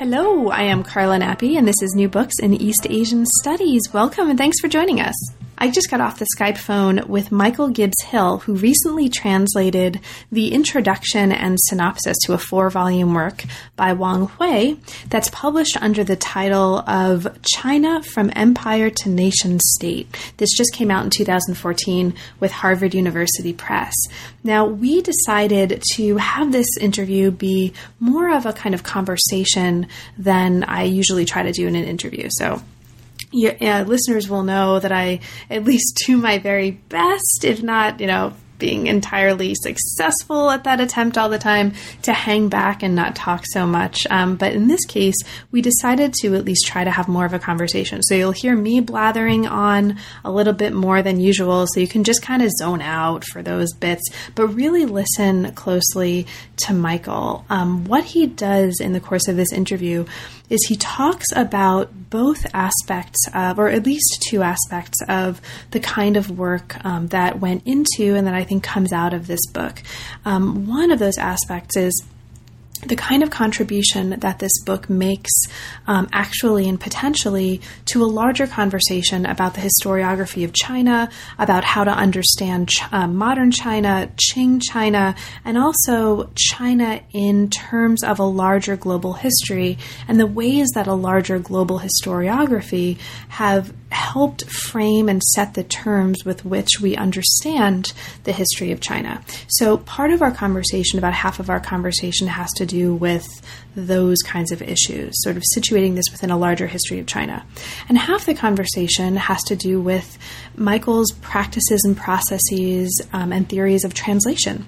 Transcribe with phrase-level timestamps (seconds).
[0.00, 3.82] Hello, I am Carla Nappi, and this is New Books in East Asian Studies.
[3.92, 5.14] Welcome and thanks for joining us.
[5.62, 10.00] I just got off the Skype phone with Michael Gibbs Hill, who recently translated
[10.32, 13.44] the introduction and synopsis to a four volume work
[13.76, 14.76] by Wang Hui
[15.10, 20.08] that's published under the title of China from Empire to Nation State.
[20.38, 23.94] This just came out in 2014 with Harvard University Press.
[24.42, 30.64] Now, we decided to have this interview be more of a kind of conversation than
[30.64, 32.30] I usually try to do in an interview.
[32.30, 32.62] So,
[33.32, 38.00] your uh, listeners will know that I at least do my very best, if not,
[38.00, 41.72] you know, being entirely successful at that attempt all the time
[42.02, 44.06] to hang back and not talk so much.
[44.10, 45.16] Um, but in this case,
[45.50, 48.02] we decided to at least try to have more of a conversation.
[48.02, 51.66] So you'll hear me blathering on a little bit more than usual.
[51.66, 54.02] So you can just kind of zone out for those bits,
[54.36, 56.26] but really listen closely
[56.58, 57.44] to Michael.
[57.48, 60.04] Um, what he does in the course of this interview
[60.50, 66.16] is he talks about both aspects of, or at least two aspects of the kind
[66.16, 69.82] of work um, that went into and that I think comes out of this book.
[70.24, 72.04] Um, one of those aspects is
[72.86, 75.30] the kind of contribution that this book makes
[75.86, 81.84] um, actually and potentially to a larger conversation about the historiography of China, about how
[81.84, 85.14] to understand ch- uh, modern China, Qing China,
[85.44, 89.78] and also China in terms of a larger global history
[90.08, 96.24] and the ways that a larger global historiography have helped frame and set the terms
[96.24, 97.92] with which we understand
[98.24, 99.22] the history of China.
[99.48, 103.26] So, part of our conversation, about half of our conversation, has to do with
[103.74, 107.44] those kinds of issues, sort of situating this within a larger history of China.
[107.88, 110.18] And half the conversation has to do with
[110.56, 114.66] Michael's practices and processes um, and theories of translation.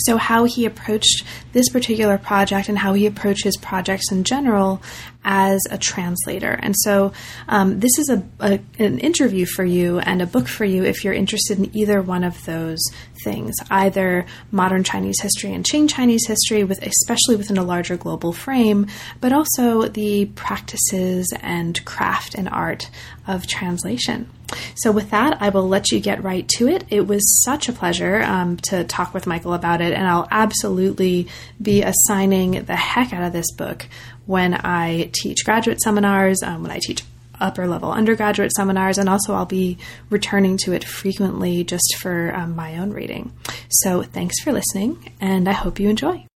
[0.00, 1.24] So, how he approached
[1.56, 4.82] this particular project and how he approaches projects in general
[5.24, 6.52] as a translator.
[6.52, 7.14] And so,
[7.48, 11.02] um, this is a, a, an interview for you and a book for you if
[11.02, 12.78] you're interested in either one of those
[13.24, 18.34] things, either modern Chinese history and Qing Chinese history, with especially within a larger global
[18.34, 18.86] frame,
[19.22, 22.90] but also the practices and craft and art
[23.26, 24.28] of translation.
[24.76, 26.84] So, with that, I will let you get right to it.
[26.88, 31.26] It was such a pleasure um, to talk with Michael about it, and I'll absolutely
[31.60, 33.86] be assigning the heck out of this book
[34.26, 37.02] when I teach graduate seminars, um, when I teach
[37.40, 39.78] upper level undergraduate seminars, and also I'll be
[40.10, 43.32] returning to it frequently just for um, my own reading.
[43.68, 46.26] So, thanks for listening, and I hope you enjoy.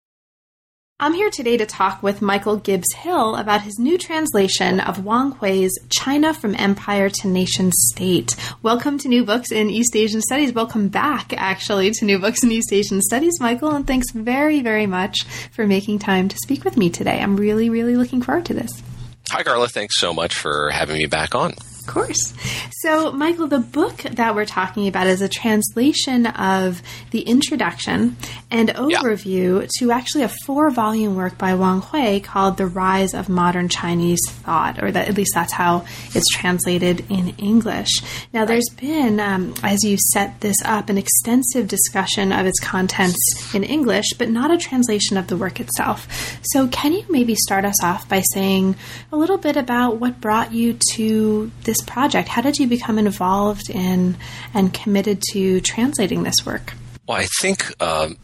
[1.02, 5.32] I'm here today to talk with Michael Gibbs Hill about his new translation of Wang
[5.32, 8.36] Hui's China from Empire to Nation State.
[8.62, 10.52] Welcome to New Books in East Asian Studies.
[10.52, 14.86] Welcome back, actually, to New Books in East Asian Studies, Michael, and thanks very, very
[14.86, 17.18] much for making time to speak with me today.
[17.18, 18.82] I'm really, really looking forward to this.
[19.30, 19.68] Hi, Carla.
[19.68, 21.54] Thanks so much for having me back on.
[21.90, 22.34] Of course.
[22.82, 28.16] So, Michael, the book that we're talking about is a translation of the introduction
[28.48, 29.66] and overview yeah.
[29.78, 34.20] to actually a four volume work by Wang Hui called The Rise of Modern Chinese
[34.28, 35.84] Thought, or that, at least that's how
[36.14, 37.90] it's translated in English.
[38.32, 43.52] Now, there's been, um, as you set this up, an extensive discussion of its contents
[43.52, 46.06] in English, but not a translation of the work itself.
[46.52, 48.76] So, can you maybe start us off by saying
[49.10, 52.28] a little bit about what brought you to this project?
[52.28, 54.16] How did you become involved in
[54.54, 56.74] and committed to translating this work?
[57.06, 58.16] Well, I think um,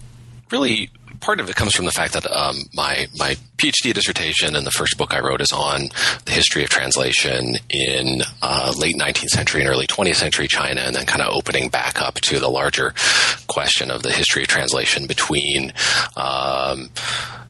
[0.50, 0.90] really
[1.20, 4.70] part of it comes from the fact that um, my my PhD dissertation and the
[4.70, 5.88] first book I wrote is on
[6.24, 10.94] the history of translation in uh, late 19th century and early 20th century China, and
[10.94, 12.94] then kind of opening back up to the larger
[13.46, 15.72] question of the history of translation between.
[16.16, 16.90] Um,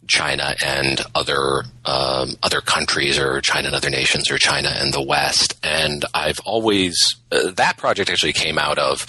[0.08, 5.03] China and other um, other countries, or China and other nations, or China and the
[5.03, 5.58] West.
[5.62, 9.06] And I've always uh, that project actually came out of,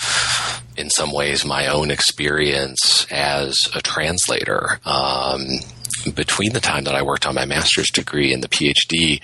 [0.78, 4.80] in some ways, my own experience as a translator.
[4.86, 5.46] Um,
[6.14, 9.20] between the time that I worked on my master's degree and the PhD,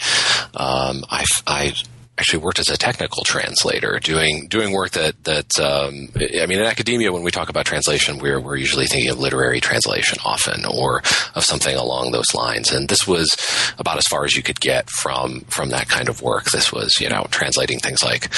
[0.60, 1.74] um, I, I
[2.18, 6.65] actually worked as a technical translator, doing doing work that that um, I mean, in
[6.65, 11.00] academia, when we talk about translation, we're we're usually thinking of literary translation often, or
[11.36, 12.71] of something along those lines.
[12.71, 13.36] And this was
[13.80, 16.45] about as far as you could get from from that kind of work.
[16.51, 18.30] This was you know translating things like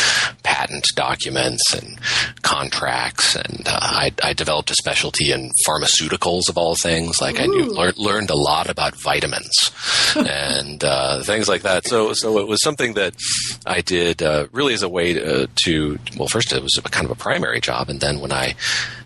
[0.43, 1.99] patent documents and
[2.43, 7.19] contracts, and uh, I, I, developed a specialty in pharmaceuticals of all things.
[7.19, 7.43] Like Ooh.
[7.43, 9.71] I knew, lear- learned a lot about vitamins
[10.15, 11.85] and uh, things like that.
[11.87, 13.15] So so it was something that
[13.65, 17.11] I did uh, really as a way to, to, well, first it was kind of
[17.11, 18.55] a primary job, and then when I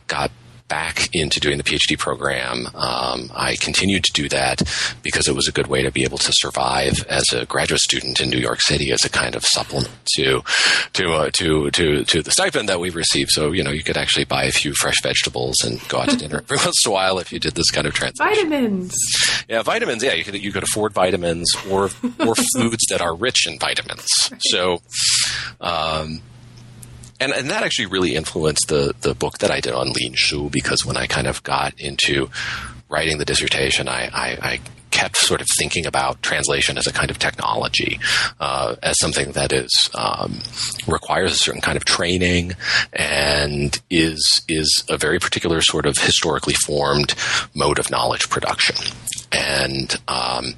[0.08, 0.32] got
[0.70, 4.62] back into doing the PhD program, um, I continued to do that
[5.04, 8.22] because it was a good way to be able to survive as a graduate student
[8.22, 10.42] in New York City as a kind of supplement to
[10.94, 13.32] to uh, to to to the stipend that we received.
[13.32, 16.16] So you know you could actually buy a few fresh vegetables and go out to
[16.16, 18.50] dinner every once in a while if you did this kind of transaction.
[18.50, 18.96] Vitamins.
[19.50, 20.04] Yeah, vitamins.
[20.04, 21.90] Yeah, you could you could afford vitamins or
[22.20, 24.08] or foods that are rich in vitamins.
[24.40, 24.82] So.
[25.60, 26.22] Um,
[27.20, 30.50] and and that actually really influenced the the book that I did on Lin Shu
[30.50, 32.30] because when I kind of got into
[32.90, 34.60] writing the dissertation, I, I, I
[34.92, 38.00] kept sort of thinking about translation as a kind of technology,
[38.40, 40.42] uh, as something that is um,
[40.88, 42.54] requires a certain kind of training
[42.94, 47.14] and is is a very particular sort of historically formed
[47.54, 48.76] mode of knowledge production,
[49.32, 50.56] and um,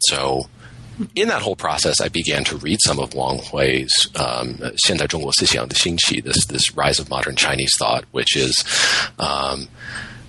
[0.00, 0.48] so
[1.15, 6.45] in that whole process, I began to read some of Wang Hui's um, 现代中国思想的兴起, this
[6.45, 8.63] this rise of modern Chinese thought, which is
[9.17, 9.67] um,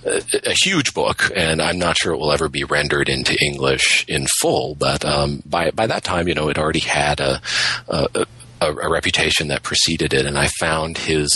[0.05, 4.05] a, a, huge book, and I'm not sure it will ever be rendered into English
[4.07, 4.75] in full.
[4.75, 7.41] But um, by by that time, you know, it already had a,
[7.87, 8.25] a
[8.61, 11.29] a, a, reputation that preceded it, and I found his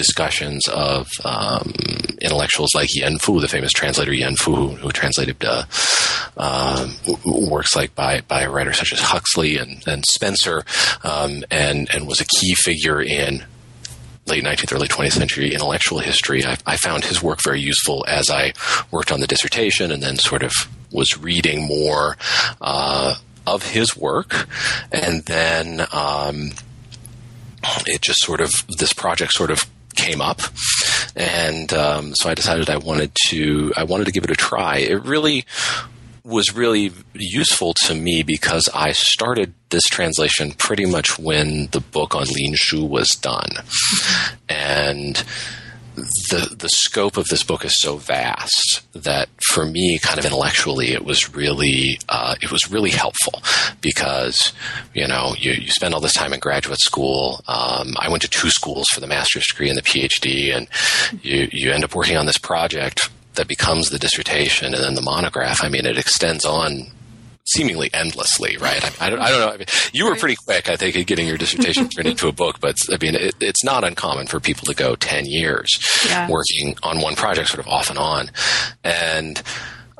[0.00, 1.74] discussions of um,
[2.22, 5.64] intellectuals like Yan Fu, the famous translator Yan Fu, who, who translated uh,
[6.38, 6.94] um,
[7.26, 10.64] works like by by writers such as Huxley and, and Spencer,
[11.04, 13.44] um, and and was a key figure in
[14.26, 16.44] late 19th, early 20th century intellectual history.
[16.46, 18.52] I, I, found his work very useful as I
[18.90, 20.52] worked on the dissertation and then sort of
[20.92, 22.16] was reading more
[22.60, 24.46] uh, of his work.
[24.92, 26.52] And then um,
[27.86, 29.64] it just sort of, this project sort of
[29.94, 30.40] came up,
[31.16, 34.78] and um, so I decided I wanted to I wanted to give it a try.
[34.78, 35.44] It really
[36.24, 42.14] was really useful to me because I started this translation pretty much when the book
[42.14, 43.50] on Lin Shu was done,
[44.48, 45.22] and
[45.94, 50.92] the the scope of this book is so vast that for me, kind of intellectually,
[50.92, 53.42] it was really uh, it was really helpful
[53.80, 54.52] because
[54.94, 57.42] you know you, you spend all this time in graduate school.
[57.48, 60.68] Um, I went to two schools for the master's degree and the PhD, and
[61.22, 65.02] you you end up working on this project that becomes the dissertation and then the
[65.02, 65.62] monograph.
[65.62, 66.90] I mean, it extends on
[67.44, 68.84] seemingly endlessly, right?
[69.00, 69.48] I, I, don't, I don't know.
[69.48, 72.32] I mean, you were pretty quick, I think, at getting your dissertation turned into a
[72.32, 75.68] book, but I mean, it, it's not uncommon for people to go 10 years
[76.06, 76.28] yeah.
[76.28, 78.30] working on one project sort of off and on.
[78.84, 79.42] And,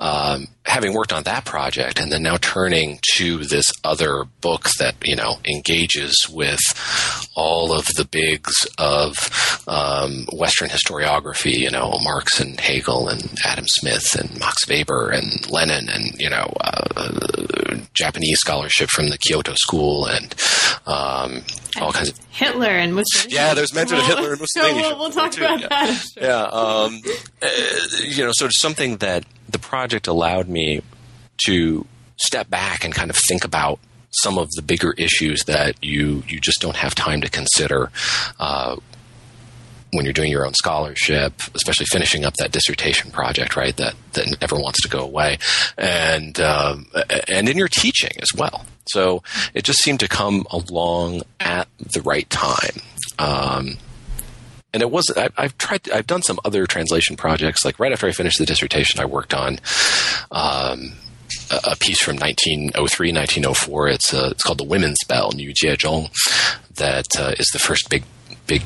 [0.00, 4.94] um, having worked on that project and then now turning to this other book that
[5.04, 6.60] you know engages with
[7.36, 9.14] all of the bigs of
[9.68, 15.48] um, Western historiography, you know Marx and Hegel and Adam Smith and Max Weber and
[15.50, 20.34] Lenin and you know uh, Japanese scholarship from the Kyoto School and
[20.86, 21.42] um,
[21.80, 23.34] all kinds of Hitler and Mussolini.
[23.34, 24.82] Yeah, there's mention of Hitler and Mussolini.
[24.82, 25.44] So we'll, we'll talk too.
[25.44, 25.68] about yeah.
[25.68, 26.04] that.
[26.16, 27.00] Yeah, um,
[27.42, 27.48] uh,
[28.04, 30.82] you know, so it's something that the project allowed me
[31.46, 31.86] to
[32.16, 33.78] step back and kind of think about
[34.10, 37.90] some of the bigger issues that you you just don't have time to consider
[38.38, 38.76] uh,
[39.92, 43.76] when you're doing your own scholarship, especially finishing up that dissertation project, right?
[43.76, 45.38] That that never wants to go away,
[45.76, 46.86] and um,
[47.28, 48.66] and in your teaching as well.
[48.92, 49.22] So
[49.54, 52.82] it just seemed to come along at the right time.
[53.18, 53.78] Um,
[54.72, 55.32] and it wasn't.
[55.36, 55.90] I, have tried.
[55.90, 57.64] I've done some other translation projects.
[57.64, 59.58] Like right after I finished the dissertation, I worked on
[60.30, 60.92] um,
[61.50, 63.88] a, piece from 1903, 1904.
[63.88, 66.10] It's a, it's called the Women's Bell, Niu Jie Zhong,
[66.76, 68.04] that uh, is the first big
[68.46, 68.62] big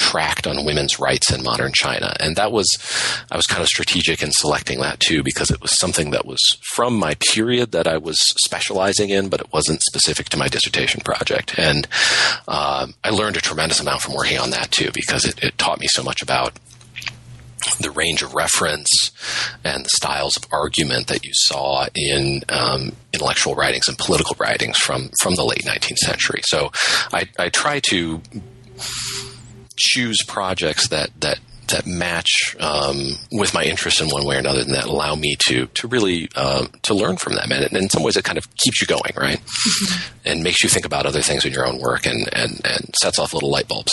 [0.00, 2.14] tract on women's rights in modern China.
[2.18, 2.66] And that was,
[3.30, 6.40] I was kind of strategic in selecting that too, because it was something that was
[6.74, 11.02] from my period that I was specializing in, but it wasn't specific to my dissertation
[11.02, 11.58] project.
[11.58, 11.86] And
[12.48, 15.80] um, I learned a tremendous amount from working on that too, because it, it taught
[15.80, 16.58] me so much about
[17.78, 18.88] the range of reference
[19.64, 24.78] and the styles of argument that you saw in um, intellectual writings and political writings
[24.78, 26.40] from from the late 19th century.
[26.44, 26.70] So
[27.12, 28.22] I, I try to
[29.80, 34.60] choose projects that that that match um, with my interest in one way or another,
[34.60, 37.50] and that allow me to to really uh, to learn from them.
[37.52, 39.38] And in some ways, it kind of keeps you going, right?
[39.38, 40.12] Mm-hmm.
[40.24, 43.18] And makes you think about other things in your own work, and and and sets
[43.18, 43.92] off little light bulbs.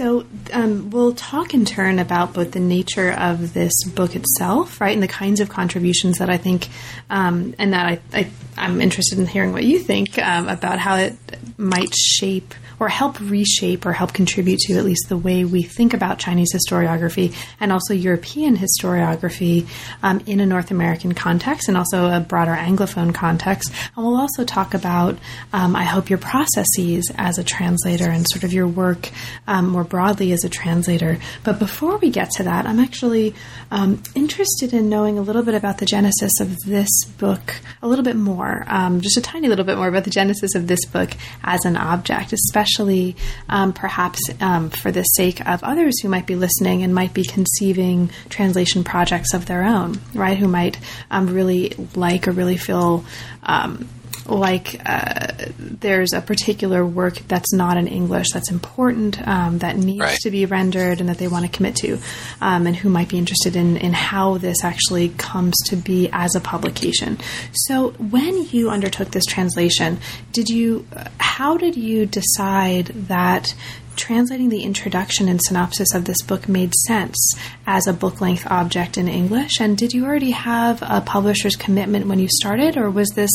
[0.00, 4.94] So um, we'll talk in turn about both the nature of this book itself, right,
[4.94, 6.70] and the kinds of contributions that I think,
[7.10, 10.96] um, and that I, I, am interested in hearing what you think um, about how
[10.96, 11.18] it
[11.58, 15.92] might shape or help reshape or help contribute to at least the way we think
[15.92, 19.68] about Chinese historiography and also European historiography
[20.02, 23.70] um, in a North American context and also a broader Anglophone context.
[23.94, 25.18] And we'll also talk about,
[25.52, 29.10] um, I hope, your processes as a translator and sort of your work
[29.46, 31.18] um, more broadly as a translator.
[31.44, 33.34] But before we get to that, I'm actually
[33.70, 38.04] um, interested in knowing a little bit about the genesis of this book, a little
[38.04, 41.10] bit more, um, just a tiny little bit more about the genesis of this book
[41.44, 43.16] as an object, especially
[43.50, 47.24] um, perhaps um, for the sake of others who might be listening and might be
[47.24, 50.38] conceiving translation projects of their own, right?
[50.38, 50.78] Who might
[51.10, 53.04] um, really like or really feel
[53.42, 53.88] um,
[54.30, 60.00] like uh, there's a particular work that's not in English that's important um, that needs
[60.00, 60.18] right.
[60.20, 61.98] to be rendered and that they want to commit to,
[62.40, 66.34] um, and who might be interested in in how this actually comes to be as
[66.34, 67.18] a publication.
[67.52, 69.98] So, when you undertook this translation,
[70.32, 70.86] did you?
[71.18, 73.54] How did you decide that?
[74.00, 77.34] Translating the introduction and synopsis of this book made sense
[77.66, 79.60] as a book length object in English?
[79.60, 83.30] And did you already have a publisher's commitment when you started, or was this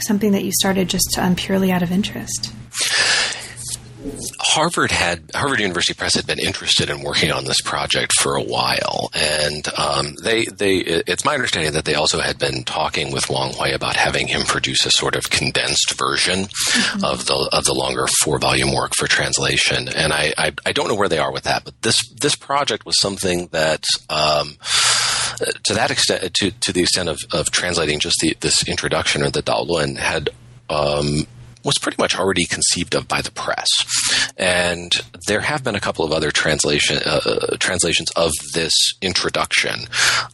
[0.00, 2.52] something that you started just um, purely out of interest?
[4.38, 8.42] Harvard had Harvard University Press had been interested in working on this project for a
[8.42, 13.28] while, and um, they they it's my understanding that they also had been talking with
[13.28, 17.04] Wang Hui about having him produce a sort of condensed version mm-hmm.
[17.04, 19.88] of the of the longer four volume work for translation.
[19.88, 22.86] And I, I, I don't know where they are with that, but this this project
[22.86, 23.84] was something that.
[24.10, 24.56] Um,
[25.64, 29.28] to that extent, to, to the extent of, of translating just the, this introduction or
[29.28, 30.30] the Daolun had
[30.70, 31.26] um,
[31.66, 33.68] was pretty much already conceived of by the press.
[34.38, 34.92] And
[35.26, 39.80] there have been a couple of other translation uh, uh, translations of this introduction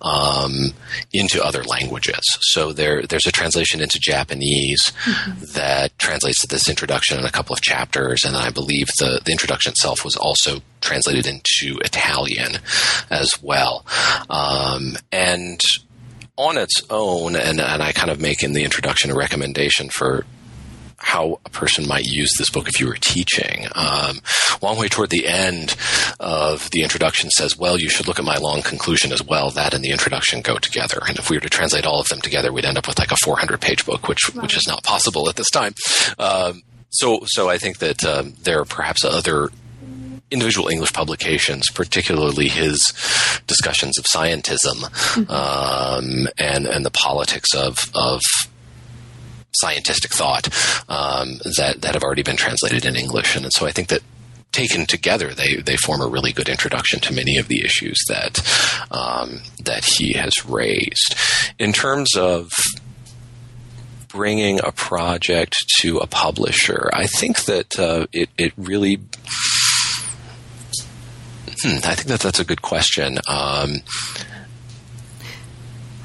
[0.03, 0.75] um,
[1.13, 2.21] into other languages.
[2.41, 5.45] So there there's a translation into Japanese mm-hmm.
[5.55, 9.71] that translates this introduction in a couple of chapters, and I believe the the introduction
[9.73, 12.59] itself was also translated into Italian
[13.11, 13.87] as well.
[14.29, 15.61] Um, and
[16.37, 20.25] on its own, and, and I kind of make in the introduction a recommendation for
[21.03, 23.67] how a person might use this book if you were teaching.
[23.75, 24.21] Um,
[24.61, 25.77] Wang Hui toward the end
[26.21, 29.51] of the introduction says, well, you should look at my long conclusion as well.
[29.51, 31.01] That and the introduction go together.
[31.07, 33.11] And if we were to translate all of them together, we'd end up with like
[33.11, 34.43] a 400 page book, which, right.
[34.43, 35.75] which is not possible at this time.
[36.19, 39.51] Um, so, so I think that um, there are perhaps other
[40.31, 42.81] individual English publications, particularly his
[43.47, 45.31] discussions of scientism mm-hmm.
[45.31, 48.21] um, and and the politics of of
[49.55, 50.49] scientific thought
[50.89, 54.03] um, that that have already been translated in English, and so I think that
[54.53, 58.39] taken together, they they form a really good introduction to many of the issues that
[58.91, 61.17] um, that he has raised.
[61.59, 62.53] In terms of
[64.09, 69.01] bringing a project to a publisher, I think that uh, it it really.
[71.65, 73.19] Hmm, I think that that's a good question.
[73.29, 73.83] Um,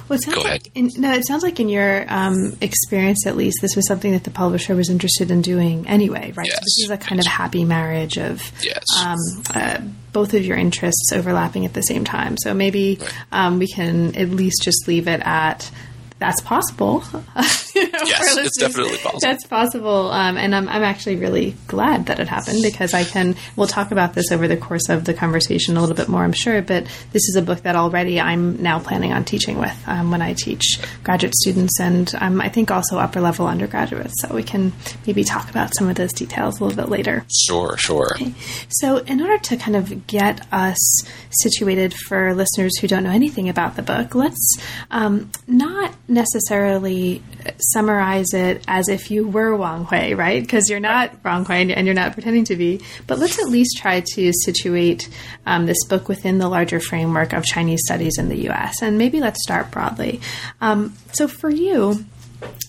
[0.10, 0.64] well, Go ahead.
[0.64, 4.12] Like in, no, it sounds like in your um, experience, at least, this was something
[4.12, 6.48] that the publisher was interested in doing anyway, right?
[6.48, 6.56] Yes.
[6.56, 8.84] So this is a kind of happy marriage of yes.
[9.04, 9.18] um,
[9.54, 9.82] uh,
[10.14, 12.38] both of your interests overlapping at the same time.
[12.38, 13.14] So maybe right.
[13.32, 15.70] um, we can at least just leave it at
[16.20, 17.04] that's possible.
[17.36, 19.20] yes, it's definitely possible.
[19.22, 23.36] That's possible, um, and I'm, I'm actually really glad that it happened because I can.
[23.56, 26.34] We'll talk about this over the course of the conversation a little bit more, I'm
[26.34, 26.62] sure.
[26.62, 30.22] But this is a book that already I'm now planning on teaching with um, when
[30.22, 34.14] I teach graduate students, and um, I think also upper level undergraduates.
[34.22, 34.74] So we can
[35.06, 37.26] maybe talk about some of those details a little bit later.
[37.46, 38.14] Sure, sure.
[38.16, 38.34] Okay.
[38.70, 40.78] So, in order to kind of get us
[41.30, 44.58] situated for listeners who don't know anything about the book, let's
[44.92, 47.22] um, not necessarily
[47.60, 50.42] summarize it as if you were Wang Hui, right?
[50.42, 52.82] Because you're not Wang Hui and you're not pretending to be.
[53.08, 55.10] But let's at least try to situate
[55.46, 58.82] um, this book within the larger framework of Chinese studies in the U.S.
[58.82, 60.22] And maybe let's start broadly.
[60.62, 62.06] Um, so for you,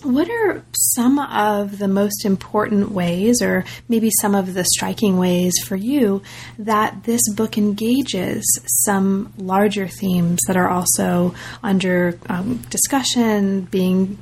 [0.03, 5.53] what are some of the most important ways, or maybe some of the striking ways
[5.65, 6.21] for you,
[6.57, 8.43] that this book engages
[8.85, 14.17] some larger themes that are also under um, discussion, being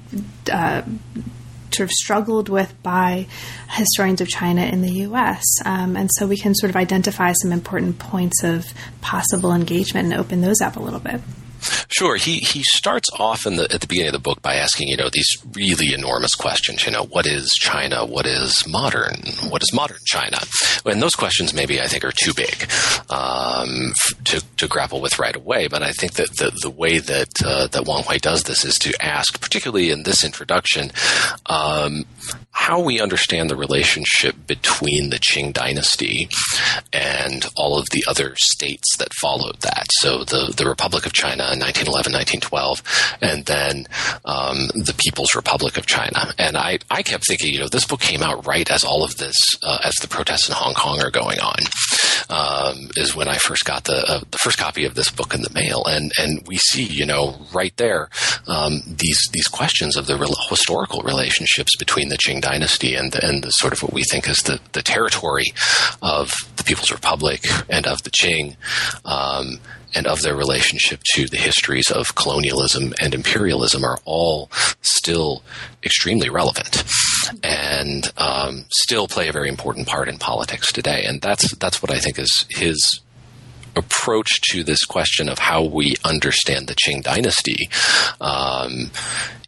[0.52, 0.82] uh,
[1.72, 3.28] sort of struggled with by
[3.70, 5.44] historians of China in the U.S.
[5.64, 8.66] Um, and so we can sort of identify some important points of
[9.02, 11.22] possible engagement and open those up a little bit.
[11.90, 12.16] Sure.
[12.16, 14.98] He he starts off in the at the beginning of the book by asking, you
[14.98, 16.86] know, these really enormous questions.
[16.86, 18.06] You know, what is China?
[18.06, 19.16] What is modern?
[19.50, 20.40] What is modern China?
[20.86, 22.70] And those questions maybe I think are too big
[23.10, 23.94] um,
[24.26, 25.68] to to grapple with right away.
[25.68, 28.76] But I think that the the way that uh, that Wang Hui does this is
[28.76, 30.92] to ask, particularly in this introduction,
[31.46, 32.06] um,
[32.52, 36.28] how we understand the relationship between the Qing dynasty
[36.92, 39.86] and all of the other states that followed that.
[40.00, 43.88] So the, the Republic of China in 1911, 1912, and then
[44.26, 46.34] um, the People's Republic of China.
[46.38, 49.18] And I, I kept thinking, you know, this book came out right as all of
[49.18, 51.60] this, uh, as the protests in Hong Kong are going on,
[52.30, 55.42] um, is when I first got the uh, the first copy of this book in
[55.42, 58.10] the mail, and and we see, you know, right there
[58.48, 60.18] um, these these questions of the
[60.50, 64.40] historical relationships between the Qing dynasty and and the sort of what we think is
[64.44, 65.46] the the territory
[66.02, 68.56] of the People's Republic and of the Qing.
[69.06, 69.60] Um,
[69.98, 74.50] and of their relationship to the histories of colonialism and imperialism are all
[74.82, 75.42] still
[75.84, 76.84] extremely relevant
[77.44, 81.04] and um, still play a very important part in politics today.
[81.06, 83.02] And that's that's what I think is his
[83.76, 87.70] approach to this question of how we understand the Qing dynasty
[88.22, 88.92] um,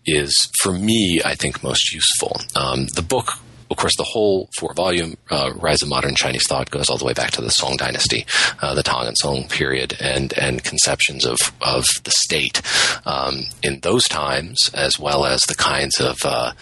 [0.06, 2.41] is, for me, I think most useful.
[2.56, 3.34] Um, the book
[3.69, 7.05] of course, the whole four volume uh, Rise of Modern Chinese Thought goes all the
[7.05, 8.25] way back to the Song Dynasty,
[8.61, 12.61] uh, the Tang and Song period, and and conceptions of of the state
[13.05, 16.53] um, in those times, as well as the kinds of uh,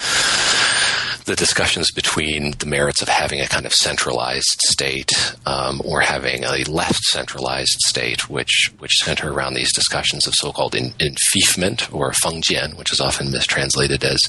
[1.27, 5.11] the discussions between the merits of having a kind of centralized state
[5.45, 10.73] um, or having a left centralized state, which which center around these discussions of so-called
[10.73, 14.19] in, enfeoffment or fengjian, which is often mistranslated as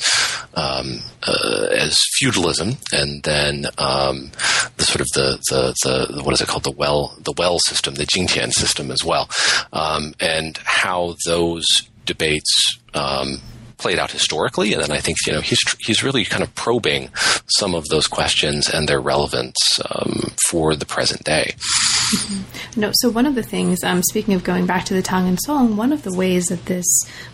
[0.54, 4.32] um, uh, as feudalism, and then um,
[4.76, 6.64] the sort of the, the, the what is it called?
[6.64, 9.30] The well the well system, the Jingtian system as well,
[9.72, 11.64] um, and how those
[12.04, 13.40] debates um,
[13.78, 17.10] played out historically, and then I think you know he's he's really kind of probing
[17.46, 19.56] some of those questions and their relevance
[19.90, 21.54] um, for the present day.
[21.56, 22.80] Mm-hmm.
[22.80, 25.38] No, so one of the things, um, speaking of going back to the Tang and
[25.40, 26.86] Song, one of the ways that this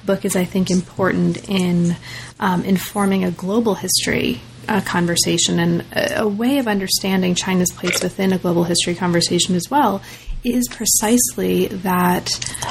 [0.05, 1.97] book is, I think, important in
[2.41, 5.85] um, informing a global history uh, conversation and
[6.17, 10.03] a, way of understanding China's place within a global history conversation as well
[10.45, 12.29] is precisely that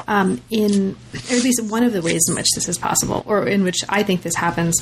[0.07, 3.47] um, in, or at least one of the ways in which this is possible, or
[3.47, 4.75] in which I think this happens,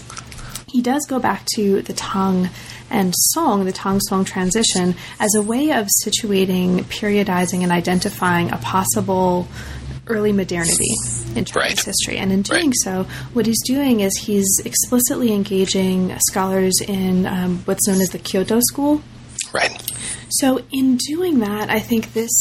[0.67, 2.49] he does go back to the Tang
[2.89, 8.57] and Song, the Tang Song transition, as a way of situating, periodizing, and identifying a
[8.57, 9.47] possible
[10.07, 10.93] early modernity
[11.35, 11.79] in Chinese right.
[11.79, 12.17] history.
[12.17, 12.75] And in doing right.
[12.83, 18.19] so, what he's doing is he's explicitly engaging scholars in um, what's known as the
[18.19, 19.01] Kyoto School.
[19.53, 19.71] Right.
[20.29, 22.31] So, in doing that, I think this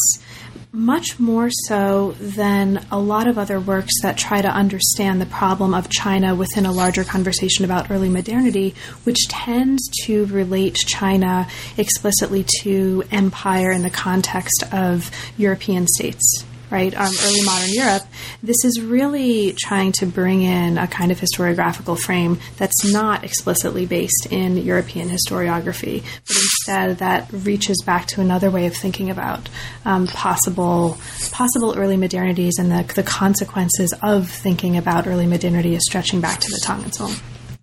[0.73, 5.73] much more so than a lot of other works that try to understand the problem
[5.73, 12.45] of China within a larger conversation about early modernity, which tends to relate China explicitly
[12.61, 18.03] to empire in the context of European states right, um, early modern Europe,
[18.41, 23.85] this is really trying to bring in a kind of historiographical frame that's not explicitly
[23.85, 29.49] based in European historiography, but instead that reaches back to another way of thinking about
[29.85, 30.97] um, possible
[31.31, 36.39] possible early modernities and the, the consequences of thinking about early modernity as stretching back
[36.39, 37.13] to the Tang and Song.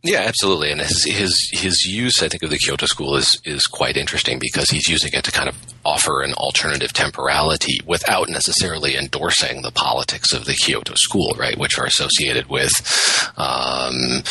[0.05, 0.71] Yeah, absolutely.
[0.71, 4.39] And his his his use, I think, of the Kyoto School is is quite interesting
[4.39, 9.73] because he's using it to kind of offer an alternative temporality without necessarily endorsing the
[9.73, 12.71] politics of the Kyoto School, right, which are associated with
[13.37, 14.23] um,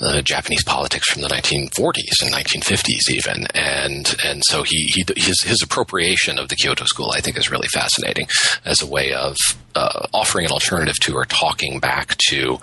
[0.00, 3.46] uh, Japanese politics from the 1940s and 1950s, even.
[3.52, 7.50] And and so he, he his his appropriation of the Kyoto School, I think, is
[7.50, 8.28] really fascinating
[8.64, 9.36] as a way of
[9.76, 12.54] uh, offering an alternative to or talking back to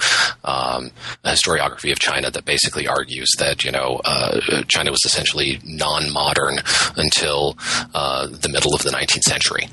[0.44, 0.90] um,
[1.24, 6.58] a historiography of China that basically argues that you know uh, China was essentially non-modern
[6.98, 7.56] until
[7.94, 9.70] uh, the middle of the 19th century,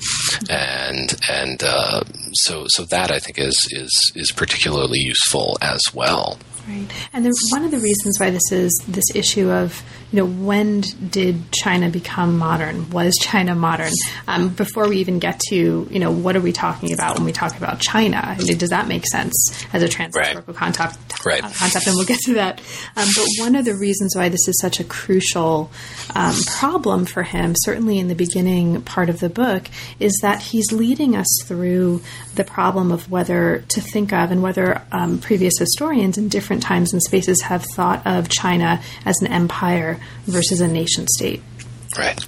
[0.50, 2.02] and and uh,
[2.34, 6.38] so so that I think is is is particularly useful as well.
[6.68, 10.26] Right, and the, one of the reasons why this is this issue of you know
[10.26, 12.90] when did China become modern?
[12.90, 13.92] Was China modern?
[14.28, 17.32] Um, before we even get to you know what are we talking about when we
[17.32, 18.20] talk about China?
[18.22, 20.56] I mean, does that make sense as a transhistorical right.
[20.56, 21.24] concept?
[21.24, 21.42] Right.
[21.42, 22.60] Concept, and we'll get to that.
[22.96, 25.70] Um, but one of the reasons why this is such a crucial
[26.14, 30.72] um, problem for him, certainly in the beginning part of the book, is that he's
[30.72, 32.00] leading us through
[32.34, 36.92] the problem of whether to think of and whether um, previous historians in different times
[36.92, 41.42] and spaces have thought of China as an empire versus a nation state.
[41.98, 42.18] Right.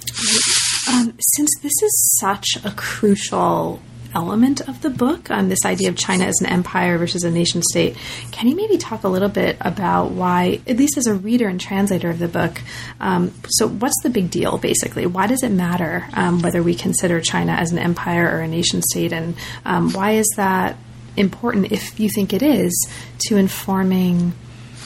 [0.88, 3.80] Um, since this is such a crucial
[4.14, 7.30] element of the book on um, this idea of China as an empire versus a
[7.30, 7.96] nation state.
[8.30, 11.60] Can you maybe talk a little bit about why, at least as a reader and
[11.60, 12.60] translator of the book,
[13.00, 15.06] um, so what's the big deal basically?
[15.06, 18.82] Why does it matter um, whether we consider China as an empire or a nation
[18.82, 20.76] state, and um, why is that
[21.16, 22.88] important if you think it is
[23.26, 24.32] to informing,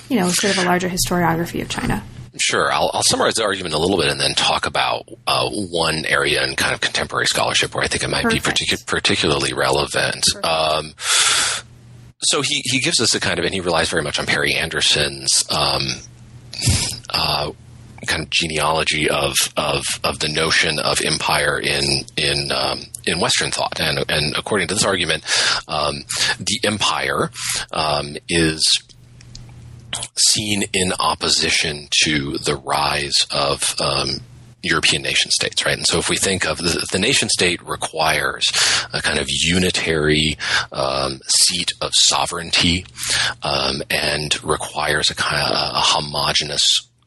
[0.09, 2.03] you know, sort of a larger historiography of China?
[2.40, 2.72] Sure.
[2.72, 6.44] I'll, I'll, summarize the argument a little bit and then talk about uh, one area
[6.44, 8.59] in kind of contemporary scholarship where I think it might Perfect.
[8.59, 10.25] be partic- particularly relevant.
[10.42, 10.94] Um,
[12.20, 14.55] so he, he gives us a kind of, and he relies very much on Perry
[14.55, 15.83] Anderson's um,
[17.11, 17.53] uh,
[18.07, 23.51] kind of genealogy of, of, of the notion of empire in in um, in Western
[23.51, 25.25] thought, and and according to this argument,
[25.68, 26.05] um,
[26.38, 27.31] the empire
[27.72, 28.62] um, is
[30.16, 34.20] seen in opposition to the rise of um,
[34.62, 35.76] European nation states, right?
[35.76, 38.44] And so if we think of the, the nation state requires
[38.92, 40.37] a kind of unitary
[40.72, 42.85] um, seat of sovereignty
[43.42, 46.62] um, and requires a kind of a homogenous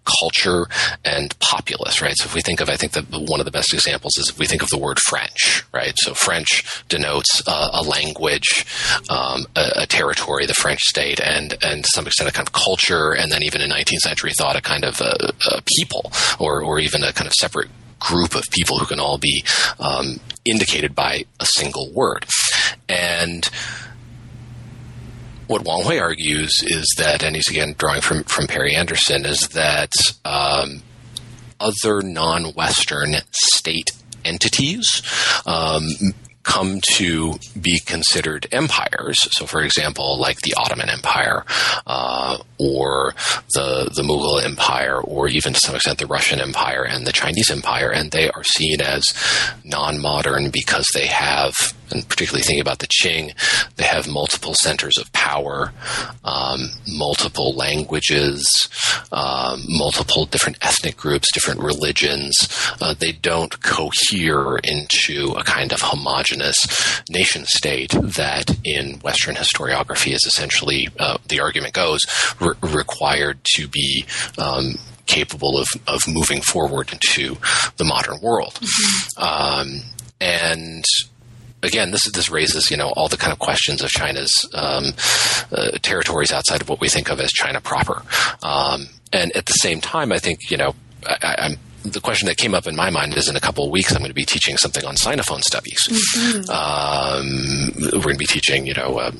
[0.05, 0.67] culture
[1.05, 2.15] and populace, right?
[2.17, 4.39] So if we think of, I think that one of the best examples is if
[4.39, 5.93] we think of the word French, right?
[5.97, 8.65] So French denotes uh, a language,
[9.09, 12.53] um, a, a, territory, the French state, and and to some extent a kind of
[12.53, 16.63] culture, and then even in 19th century thought a kind of a, a people, or
[16.63, 19.43] or even a kind of separate group of people who can all be
[19.79, 22.25] um, indicated by a single word,
[22.87, 23.49] and
[25.49, 29.47] what Wang Hui argues is that, and he's again drawing from, from Perry Anderson, is
[29.49, 29.91] that
[30.23, 30.83] um,
[31.59, 33.89] other non Western state
[34.23, 35.01] entities
[35.47, 35.87] um,
[36.43, 39.27] come to be considered empires.
[39.37, 41.43] So, for example, like the Ottoman Empire,
[41.87, 43.15] uh, or
[43.53, 47.49] the the Mughal Empire, or even to some extent the Russian Empire and the Chinese
[47.49, 49.03] Empire, and they are seen as
[49.63, 51.55] non-modern because they have,
[51.91, 53.33] and particularly thinking about the Qing,
[53.75, 55.71] they have multiple centers of power,
[56.23, 58.47] um, multiple languages,
[59.11, 62.35] um, multiple different ethnic groups, different religions.
[62.81, 70.13] Uh, they don't cohere into a kind of homogenous nation state that in Western historiography
[70.13, 72.01] is essentially, uh, the argument goes,
[72.39, 74.05] re- required to be
[74.37, 74.75] um,
[75.05, 77.35] capable of, of moving forward into
[77.77, 78.53] the modern world.
[78.61, 79.23] Mm-hmm.
[79.23, 79.81] Um,
[80.21, 80.85] and
[81.63, 84.93] again, this this raises you know all the kind of questions of China's um,
[85.51, 88.03] uh, territories outside of what we think of as China proper.
[88.43, 92.37] Um, and at the same time, I think you know I, am the question that
[92.37, 94.25] came up in my mind is in a couple of weeks I'm going to be
[94.25, 95.79] teaching something on Sinophone studies.
[95.87, 96.49] Mm-hmm.
[96.49, 99.19] Um, we're going to be teaching, you know, um,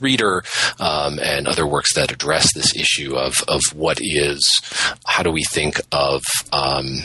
[0.00, 0.42] Reader
[0.78, 4.40] um, and other works that address this issue of of what is
[5.06, 7.00] how do we think of um,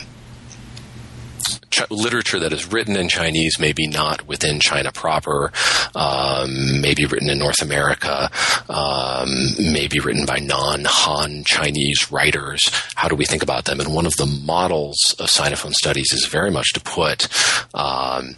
[1.70, 5.52] ch- literature that is written in Chinese, maybe not within China proper,
[5.94, 8.30] um, maybe written in North America,
[8.68, 9.28] um,
[9.58, 12.62] maybe written by non-Han Chinese writers.
[12.94, 13.80] How do we think about them?
[13.80, 17.28] And one of the models of Sinophone studies is very much to put
[17.74, 18.36] um,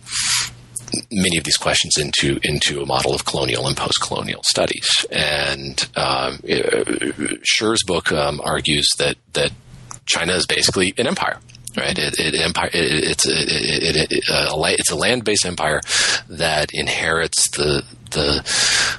[1.10, 4.88] many of these questions into into a model of colonial and post-colonial studies.
[5.10, 6.38] And um,
[7.44, 9.52] Shih's book um, argues that that
[10.06, 11.38] China is basically an empire
[11.76, 11.98] right?
[11.98, 12.70] It, it empire.
[12.72, 15.80] It, it's it, it, uh, it's a land based empire
[16.28, 18.38] that inherits the the.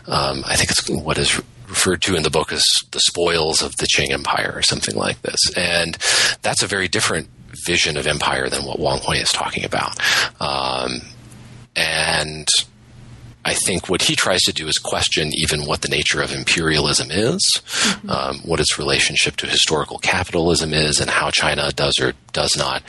[0.07, 3.75] Um, I think it's what is referred to in the book as the spoils of
[3.77, 5.95] the Qing Empire or something like this, and
[6.41, 7.27] that's a very different
[7.65, 9.97] vision of empire than what Wang Hui is talking about.
[10.41, 11.01] Um,
[11.75, 12.47] and
[13.45, 17.09] I think what he tries to do is question even what the nature of imperialism
[17.09, 18.09] is, mm-hmm.
[18.09, 22.83] um, what its relationship to historical capitalism is, and how China does or does not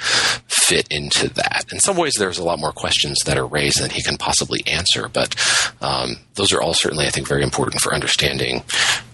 [0.48, 1.66] fit into that.
[1.72, 4.60] In some ways, there's a lot more questions that are raised than he can possibly
[4.66, 5.34] answer, but
[5.80, 8.64] um, those are all certainly, I think, very important for understanding.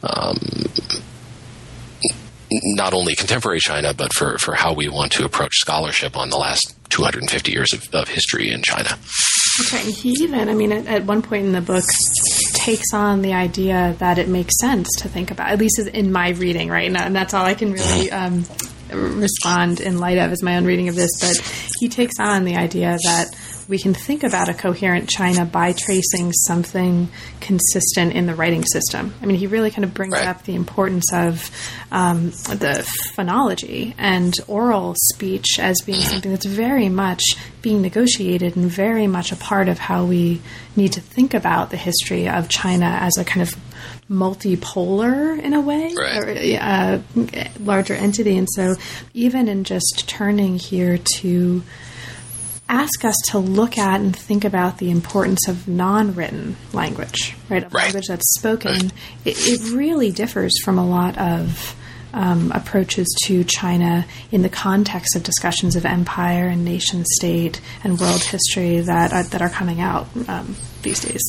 [0.03, 0.39] Um,
[2.51, 6.37] not only contemporary China, but for, for how we want to approach scholarship on the
[6.37, 8.97] last 250 years of, of history in China.
[9.85, 11.85] He even, I mean, at, at, one point in the book,
[12.53, 16.31] takes on the idea that it makes sense to think about, at least in my
[16.31, 16.87] reading, right?
[16.87, 18.45] And, and that's all I can really um,
[18.93, 21.11] respond in light of is my own reading of this.
[21.21, 23.35] But he takes on the idea that
[23.69, 27.09] we can think about a coherent China by tracing something
[27.41, 29.13] consistent in the writing system.
[29.21, 30.27] I mean, he really kind of brings Right.
[30.29, 31.51] up the importance of
[31.91, 37.23] um, the phonology and oral speech as being something that's very much
[37.63, 40.41] being negotiated and very much a part of how we
[40.77, 43.57] need to think about the history of China as a kind of
[44.11, 46.17] multipolar in a way Right.
[46.17, 46.99] or uh,
[47.61, 48.37] larger entity.
[48.37, 48.77] And so,
[49.15, 51.63] even in just turning here to
[52.69, 57.65] ask us to look at and think about the importance of non-written language, right?
[57.65, 57.85] Of Right.
[57.85, 58.93] language that's spoken.
[59.25, 61.77] It, it really differs from a lot of
[62.13, 68.01] um, approaches to China in the context of discussions of empire and nation state and
[68.01, 71.23] world history that are, that are coming out um, these days.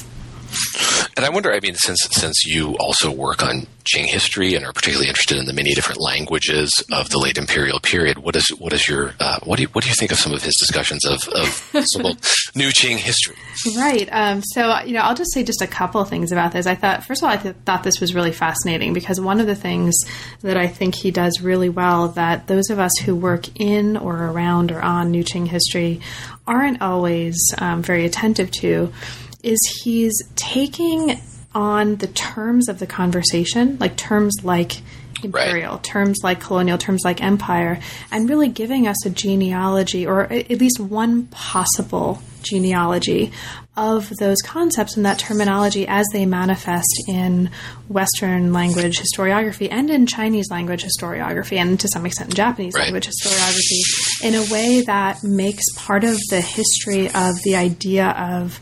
[1.18, 4.72] And I wonder, I mean, since since you also work on Qing history and are
[4.72, 8.72] particularly interested in the many different languages of the late imperial period, what is what
[8.72, 11.06] is your uh, what do you, what do you think of some of his discussions
[11.06, 11.72] of of
[12.56, 13.36] New Qing history?
[13.76, 14.08] Right.
[14.12, 16.68] Um, so, you know, I'll just say just a couple of things about this.
[16.68, 19.48] I thought, first of all, I th- thought this was really fascinating because one of
[19.48, 19.96] the things
[20.42, 24.16] that I think he does really well that those of us who work in or
[24.16, 26.00] around or on New Qing history
[26.46, 28.94] aren't always um, very attentive to
[29.43, 31.19] is he's taking
[31.56, 34.82] on the terms of the conversation, like terms like
[35.23, 37.80] imperial, terms like colonial, terms like empire,
[38.12, 43.32] and really giving us a genealogy or at least one possible genealogy
[43.76, 47.50] of those concepts and that terminology as they manifest in
[47.89, 52.84] Western language historiography and in Chinese language historiography and to some extent in Japanese Right.
[52.84, 58.60] language historiography in a way that makes part of the history of the idea of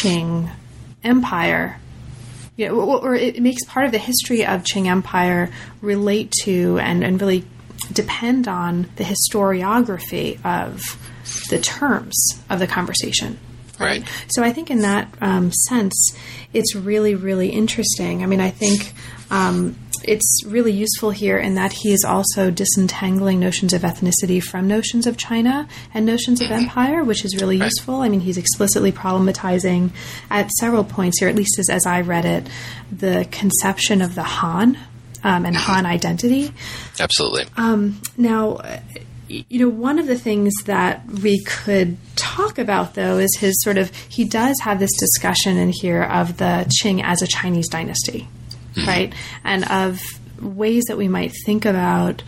[0.00, 0.50] Qing
[1.04, 1.78] Empire
[2.56, 5.50] yeah, or or it makes part of the history of Qing Empire
[5.82, 7.44] relate to and, and really
[7.92, 10.80] depend on the historiography of
[11.50, 12.16] the terms
[12.48, 13.38] of the conversation.
[13.78, 14.02] Right.
[14.28, 16.16] So I think in that um, sense,
[16.54, 18.22] it's really, really interesting.
[18.22, 18.94] I mean, I think
[19.30, 24.66] um, it's really useful here in that he is also disentangling notions of ethnicity from
[24.68, 27.96] notions of China and notions of empire, which is really useful.
[27.96, 29.90] I mean, he's explicitly problematizing
[30.30, 32.48] at several points here, at least as, as I read it,
[32.90, 34.78] the conception of the Han
[35.24, 36.52] um, and Han identity.
[37.00, 37.44] Absolutely.
[38.16, 38.80] Now, uh,
[39.28, 43.76] you know, one of the things that we could talk about, though, is his sort
[43.76, 48.28] of, he does have this discussion in here of the Qing as a Chinese dynasty,
[48.76, 48.88] Mm-hmm.
[48.88, 49.14] right?
[49.44, 50.00] And of
[50.40, 52.22] ways that we might think about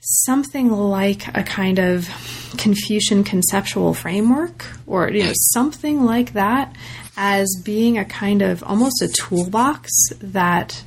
[0.00, 2.08] something like a kind of
[2.56, 6.74] Confucian conceptual framework or you know something like that
[7.16, 9.90] as being a kind of almost a toolbox
[10.20, 10.82] that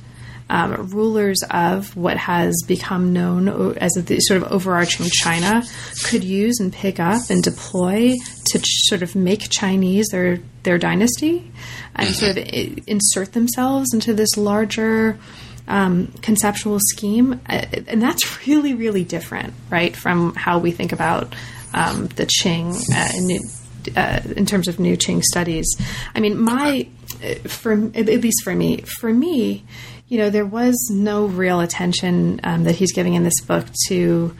[0.50, 5.62] um, rulers of what has become known as the sort of overarching China
[6.04, 8.14] could use and pick up and deploy
[8.46, 11.50] to ch- sort of make Chinese their their dynasty
[11.94, 12.46] and sort of
[12.86, 15.18] insert themselves into this larger
[15.66, 21.34] um, conceptual scheme, uh, and that's really, really different, right, from how we think about
[21.72, 23.48] um, the Qing uh, in, new-
[23.96, 25.66] uh, in terms of new Qing studies.
[26.14, 26.88] I mean, my
[27.22, 29.64] uh, for at least for me, for me,
[30.08, 34.34] you know, there was no real attention um, that he's giving in this book to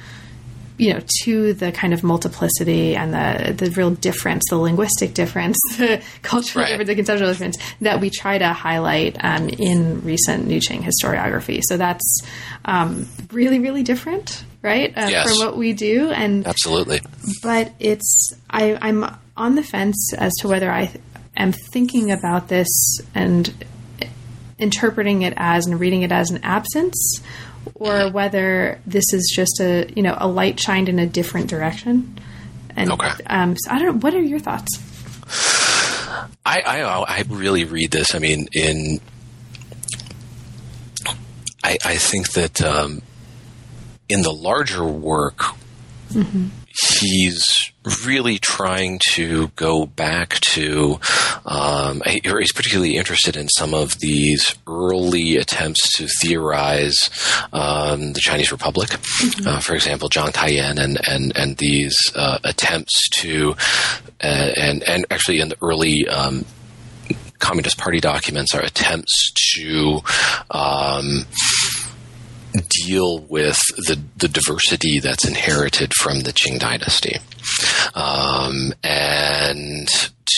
[0.76, 5.56] you know, to the kind of multiplicity and the the real difference, the linguistic difference,
[5.78, 6.70] the cultural Right.
[6.70, 11.60] difference, the conceptual difference that we try to highlight um, in recent New Qing historiography.
[11.62, 12.22] So that's
[12.64, 15.28] um, really, really different, right, uh, Yes.
[15.28, 16.10] from what we do.
[16.10, 17.00] And Absolutely.
[17.42, 19.04] but it's I, I'm
[19.36, 20.92] on the fence as to whether I
[21.36, 22.68] am thinking about this
[23.14, 23.52] and
[24.58, 27.20] interpreting it as and reading it as an absence,
[27.74, 32.18] or whether this is just a you know a light shined in a different direction.
[32.76, 33.10] And Okay.
[33.26, 34.00] um, so I don't know.
[34.00, 34.68] What are your thoughts?
[36.46, 36.80] I, I
[37.18, 38.14] I really read this.
[38.14, 39.00] I mean, in
[41.62, 43.02] I I think that um,
[44.08, 45.42] in the larger work,
[47.00, 47.72] he's
[48.06, 50.98] really trying to go back to.
[51.44, 57.10] Um, or he's particularly interested in some of these early attempts to theorize
[57.52, 58.94] um, the Chinese Republic.
[59.46, 63.54] Uh, for example, Zhang Taiyan and and and these uh, attempts to
[64.22, 66.44] uh, and and actually in the early um,
[67.38, 70.00] Communist Party documents are attempts to
[70.50, 71.26] um,
[72.62, 77.18] deal with the, the diversity that's inherited from the Qing dynasty.
[77.94, 79.88] Um, and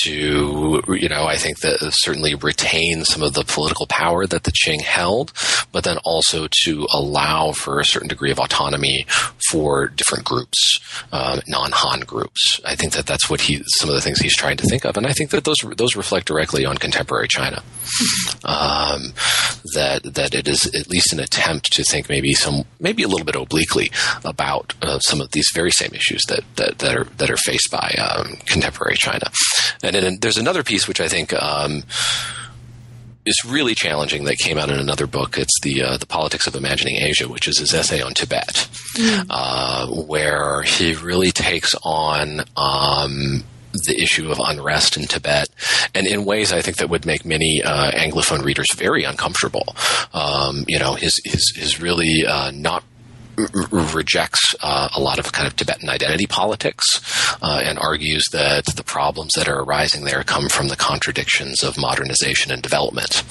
[0.03, 4.53] to, you know, I think that certainly retain some of the political power that the
[4.53, 5.33] Qing held,
[5.73, 9.07] but then also to allow for a certain degree of autonomy
[9.51, 10.81] for different groups,
[11.13, 12.61] uh, non-Han groups.
[12.65, 14.97] I think that that's what he, some of the things he's trying to think of,
[14.97, 17.63] and I think that those those reflect directly on contemporary China.
[18.45, 19.13] Um,
[19.75, 23.25] that that it is at least an attempt to think maybe some maybe a little
[23.25, 23.91] bit obliquely
[24.25, 27.71] about uh, some of these very same issues that that, that are that are faced
[27.71, 29.31] by um, contemporary China.
[29.83, 31.33] And then there's another piece which I think.
[31.33, 31.85] Um,
[33.27, 35.37] is really challenging that came out in another book.
[35.37, 39.27] It's the uh, the politics of imagining Asia, which is his essay on Tibet, mm.
[39.29, 42.43] uh, where he really takes on.
[42.57, 43.45] Um,
[43.85, 45.51] the issue of unrest in Tibet,
[45.95, 49.77] and in ways I think that would make many uh, Anglophone readers very uncomfortable.
[50.15, 52.85] Um, you know, his his his really uh, not
[53.71, 56.85] rejects uh, a lot of kind of Tibetan identity politics
[57.43, 61.79] uh, and argues that the problems that are arising there come from the contradictions of
[61.79, 63.23] modernization and development.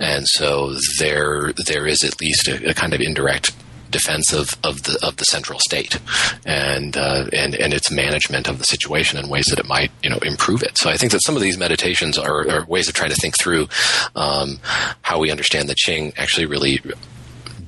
[0.00, 3.52] And so there there is at least a, a kind of indirect
[3.92, 6.00] defense of, of the of the central state
[6.44, 10.10] and uh, and and its management of the situation in ways that it might you
[10.10, 10.76] know improve it.
[10.78, 13.38] So I think that some of these meditations are, are ways of trying to think
[13.38, 13.68] through
[14.16, 14.58] um,
[15.02, 16.80] how we understand the Qing actually really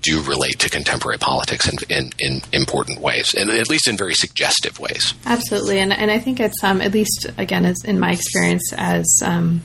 [0.05, 4.14] do relate to contemporary politics in, in, in, important ways, and at least in very
[4.14, 5.14] suggestive ways.
[5.27, 9.07] Absolutely, and and I think it's um, at least again as in my experience as
[9.25, 9.62] um,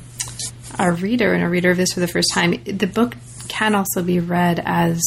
[0.80, 3.16] a reader and a reader of this for the first time, the book
[3.50, 5.02] can also be read as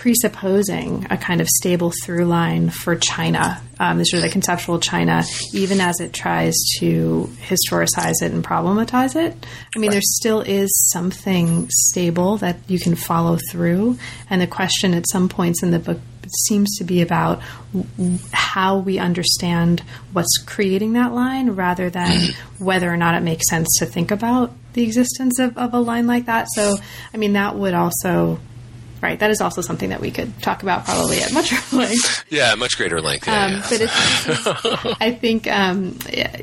[0.00, 4.80] presupposing a kind of stable through line for China, um, the sort of the conceptual
[4.80, 9.36] China, even as it tries to historicize it and problematize it.
[9.76, 9.96] I mean, right.
[9.96, 13.98] there still is something stable that you can follow through.
[14.30, 15.98] And the question at some points in the book
[16.48, 17.42] seems to be about
[18.32, 19.82] how we understand
[20.14, 24.50] what's creating that line rather than whether or not it makes sense to think about
[24.72, 26.48] the existence of, of a line like that.
[26.54, 26.76] So,
[27.12, 28.40] I mean, that would also
[29.02, 32.24] right, that is also something that we could talk about probably at much greater length.
[32.30, 33.26] Yeah, much greater length.
[33.26, 33.66] Yeah, um, yeah.
[33.68, 35.98] But it's, I think, um,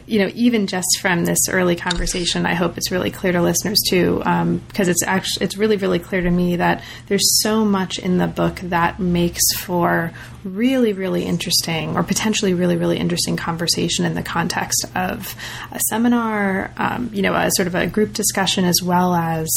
[0.06, 3.80] you know, even just from this early conversation, I hope it's really clear to listeners
[3.90, 8.00] too, because um, it's actually it's really really clear to me that there's so much
[8.00, 10.12] in the book that makes for
[10.48, 15.36] really, really interesting or potentially really, really interesting conversation in the context of
[15.72, 19.48] a seminar, um, you know, a sort of a group discussion as well as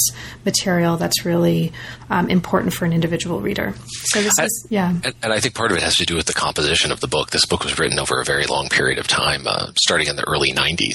[0.44, 1.72] material that's really
[2.10, 3.74] um, important for an individual reader.
[4.06, 4.90] So this I, is, yeah.
[4.90, 7.08] And, and, I think part of it has to do with the composition of the
[7.08, 7.30] book.
[7.30, 10.26] This book was written over a very long period of time, uh, starting in the
[10.28, 10.94] early 90s.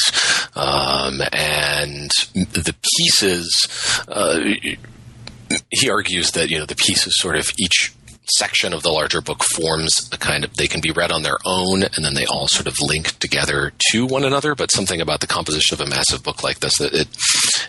[0.57, 4.39] Um, and the pieces, uh,
[5.69, 7.93] he argues that, you know, the pieces sort of each
[8.29, 11.37] section of the larger book forms a kind of they can be read on their
[11.45, 14.55] own and then they all sort of link together to one another.
[14.55, 17.07] But something about the composition of a massive book like this that it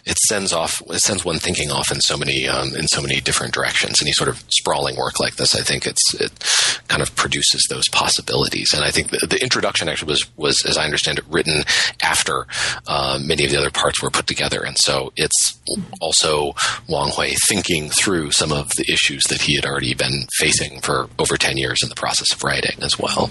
[0.05, 3.21] it sends off it sends one thinking off in so many um, in so many
[3.21, 4.01] different directions.
[4.01, 6.33] Any sort of sprawling work like this i think it's it
[6.89, 8.73] kind of produces those possibilities.
[8.75, 11.63] And i think the, the introduction actually was was as i understand it written
[12.03, 12.47] after
[12.87, 14.63] uh, many of the other parts were put together.
[14.63, 15.59] And so it's
[16.01, 16.55] also
[16.89, 20.81] wang hui thinking through some of the issues that he had already been facing facing
[20.81, 23.31] for over 10 years in the process of writing as well.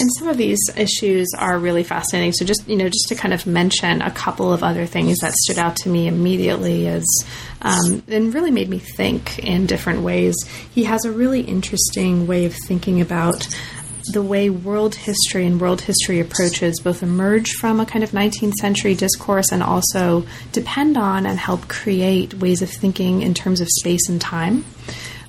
[0.00, 2.32] And some of these issues are really fascinating.
[2.32, 5.34] So just, you know, just to kind of mention a couple of other things that
[5.34, 7.24] stood out to me immediately is
[7.62, 10.34] um, and really made me think in different ways.
[10.74, 13.46] He has a really interesting way of thinking about
[14.12, 18.54] the way world history and world history approaches both emerge from a kind of 19th
[18.54, 23.68] century discourse and also depend on and help create ways of thinking in terms of
[23.68, 24.64] space and time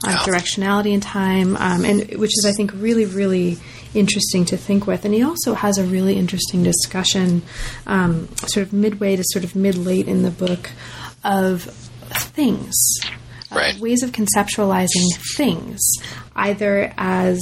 [0.04, 3.58] on directionality in time, um, and which is I think really really
[3.94, 5.06] interesting to think with.
[5.06, 7.42] And he also has a really interesting discussion,
[7.88, 10.72] um, sort of midway to sort of mid late in the book,
[11.24, 11.64] of
[12.10, 12.76] things,
[13.52, 13.76] right.
[13.76, 15.80] uh, ways of conceptualizing things,
[16.36, 17.40] either as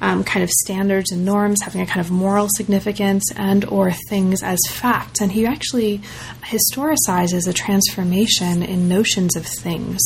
[0.00, 4.42] um, kind of standards and norms having a kind of moral significance and or things
[4.42, 6.00] as facts and he actually
[6.42, 10.00] historicizes a transformation in notions of things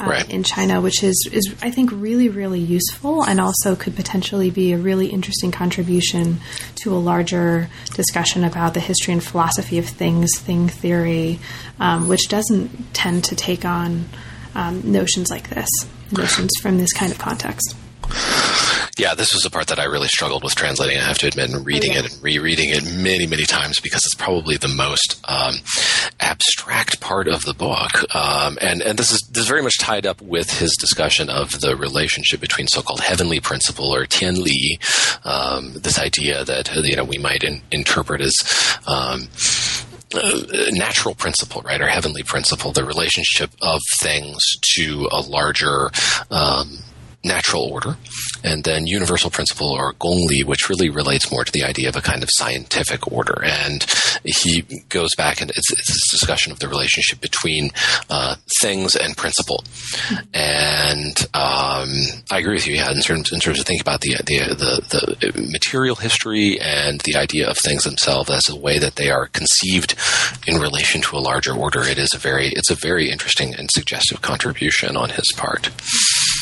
[0.00, 0.30] uh, right.
[0.30, 4.72] in China which is is I think really really useful and also could potentially be
[4.72, 6.38] a really interesting contribution
[6.76, 11.38] to a larger discussion about the history and philosophy of things thing theory
[11.78, 14.06] um, which doesn't tend to take on
[14.54, 15.68] um, notions like this
[16.12, 17.74] notions from this kind of context
[18.98, 20.98] yeah, this was the part that I really struggled with translating.
[20.98, 24.04] I have to admit, and reading oh, it and rereading it many, many times because
[24.04, 25.54] it's probably the most um,
[26.18, 28.14] abstract part of the book.
[28.14, 31.60] Um, and and this is this is very much tied up with his discussion of
[31.60, 34.80] the relationship between so-called heavenly principle or Tian Li,
[35.24, 38.34] um, this idea that you know we might in, interpret as
[38.88, 39.28] um,
[40.72, 44.38] natural principle, right, or heavenly principle, the relationship of things
[44.74, 45.90] to a larger
[46.30, 46.78] um,
[47.24, 47.96] natural order,
[48.44, 52.00] and then universal principle or gongli, which really relates more to the idea of a
[52.00, 53.42] kind of scientific order.
[53.44, 53.84] And
[54.24, 57.70] he goes back and it's, it's this discussion of the relationship between
[58.10, 59.64] uh, things and principle.
[60.34, 61.88] And um,
[62.30, 65.32] I agree with you, yeah, in terms in terms of thinking about the the the,
[65.32, 69.26] the material history and the idea of things themselves as a way that they are
[69.26, 69.94] conceived
[70.46, 71.82] in relation to a larger order.
[71.82, 75.70] It is a very it's a very interesting and suggestive contribution on his part.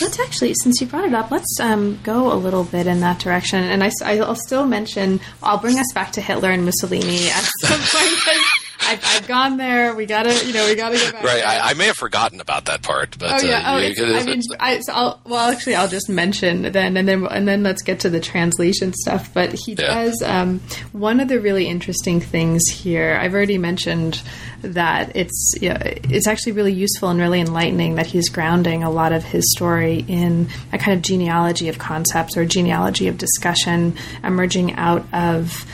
[0.00, 3.18] Let's actually, since you brought it up, let's um, go a little bit in that
[3.18, 3.62] direction.
[3.64, 7.80] And I, will still mention, I'll bring us back to Hitler and Mussolini at some
[7.80, 8.62] point.
[8.80, 9.94] I've, I've, gone there.
[9.94, 11.24] We gotta, you know, we gotta get back.
[11.24, 11.44] Right.
[11.44, 13.58] I, I, may have forgotten about that part, but oh yeah.
[13.58, 17.26] Uh, oh, I mean, I, so I'll, well, actually, I'll just mention then, and then,
[17.26, 19.32] and then let's get to the translation stuff.
[19.32, 20.04] But he yeah.
[20.04, 20.60] does um,
[20.92, 23.18] one of the really interesting things here.
[23.20, 24.22] I've already mentioned
[24.62, 28.90] that it's you know, it's actually really useful and really enlightening that he's grounding a
[28.90, 33.96] lot of his story in a kind of genealogy of concepts or genealogy of discussion
[34.22, 35.66] emerging out of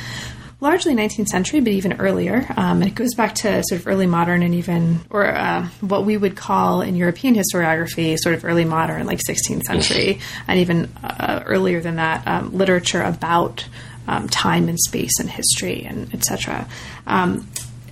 [0.62, 2.46] largely 19th century, but even earlier.
[2.56, 6.16] Um, it goes back to sort of early modern and even, or uh, what we
[6.16, 11.42] would call in European historiography, sort of early modern, like 16th century, and even uh,
[11.46, 13.66] earlier than that, um, literature about
[14.06, 16.68] um, time and space and history and etc.
[17.08, 17.48] Um,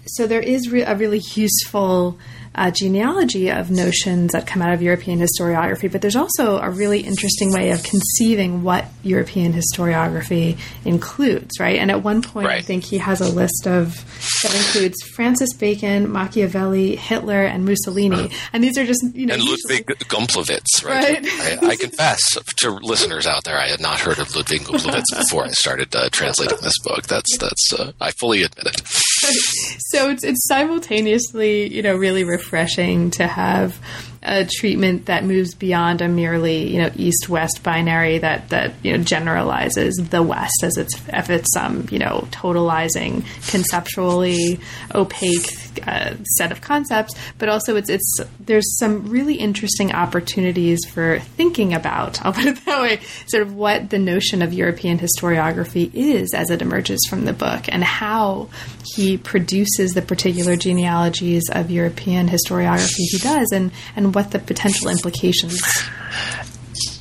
[0.06, 2.18] so there is re- a really useful
[2.60, 7.00] uh, genealogy of notions that come out of European historiography, but there's also a really
[7.00, 11.78] interesting way of conceiving what European historiography includes, right?
[11.78, 12.58] And at one point, right.
[12.58, 14.04] I think he has a list of
[14.42, 18.30] that includes Francis Bacon, Machiavelli, Hitler, and Mussolini.
[18.52, 19.34] And these are just, you know.
[19.34, 21.22] And Ludwig Gumplowicz, right?
[21.22, 21.62] right?
[21.62, 22.20] I, I, confess
[22.58, 26.10] to listeners out there, I had not heard of Ludwig Gumplowicz before I started uh,
[26.12, 27.06] translating this book.
[27.06, 28.82] That's, that's, uh, I fully admit it.
[29.92, 33.76] So it's, it's simultaneously, you know, really refreshing to have
[34.22, 38.92] a treatment that moves beyond a merely you know east west binary that that you
[38.92, 44.60] know generalizes the west as its if it's some you know totalizing conceptually
[44.94, 45.50] opaque
[45.86, 47.14] uh, set of concepts.
[47.38, 52.64] But also it's it's there's some really interesting opportunities for thinking about I'll put it
[52.64, 57.24] that way sort of what the notion of European historiography is as it emerges from
[57.24, 58.48] the book and how
[58.94, 64.88] he produces the particular genealogies of European historiography he does and and what the potential
[64.88, 65.60] implications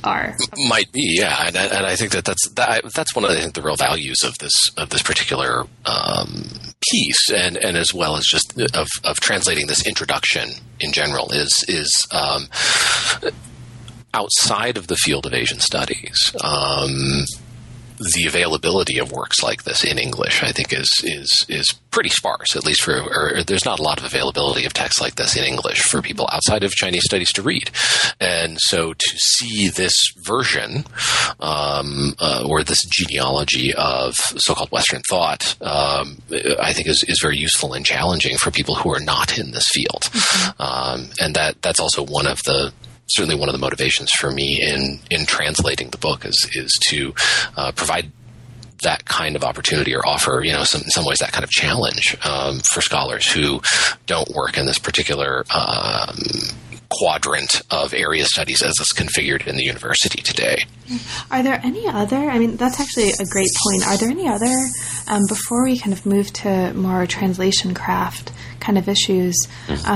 [0.04, 0.36] are.
[0.68, 3.62] Might be, yeah, and, and I think that that's that, that's one of the, the
[3.62, 6.44] real values of this of this particular um,
[6.90, 10.50] piece, and and as well as just of of translating this introduction
[10.80, 12.06] in general is is.
[12.12, 12.48] Um,
[14.12, 17.24] outside of the field of Asian studies, um,
[18.00, 22.56] the availability of works like this in English, I think, is is is pretty sparse.
[22.56, 25.44] At least for, or there's not a lot of availability of texts like this in
[25.44, 27.70] English for people outside of Chinese studies to read.
[28.18, 29.94] And so, to see this
[30.24, 30.84] version
[31.40, 36.22] um, uh, or this genealogy of so-called Western thought, um,
[36.58, 39.68] I think is is very useful and challenging for people who are not in this
[39.72, 40.02] field.
[40.02, 40.62] Mm-hmm.
[40.62, 42.72] Um, and that that's also one of the
[43.10, 47.14] certainly one of the motivations for me in in translating the book is is to
[47.56, 48.10] uh, provide
[48.82, 51.50] that kind of opportunity or offer, you know, some, in some ways that kind of
[51.50, 53.60] challenge um, for scholars who
[54.06, 56.16] don't work in this particular um,
[56.88, 60.64] quadrant of area studies as it's configured in the university today.
[61.30, 62.16] Are there any other?
[62.16, 63.86] I mean, that's actually a great point.
[63.86, 64.52] Are there any other
[65.06, 69.36] um, before we kind of move to more translation craft kind of issues?
[69.66, 69.90] Mm-hmm.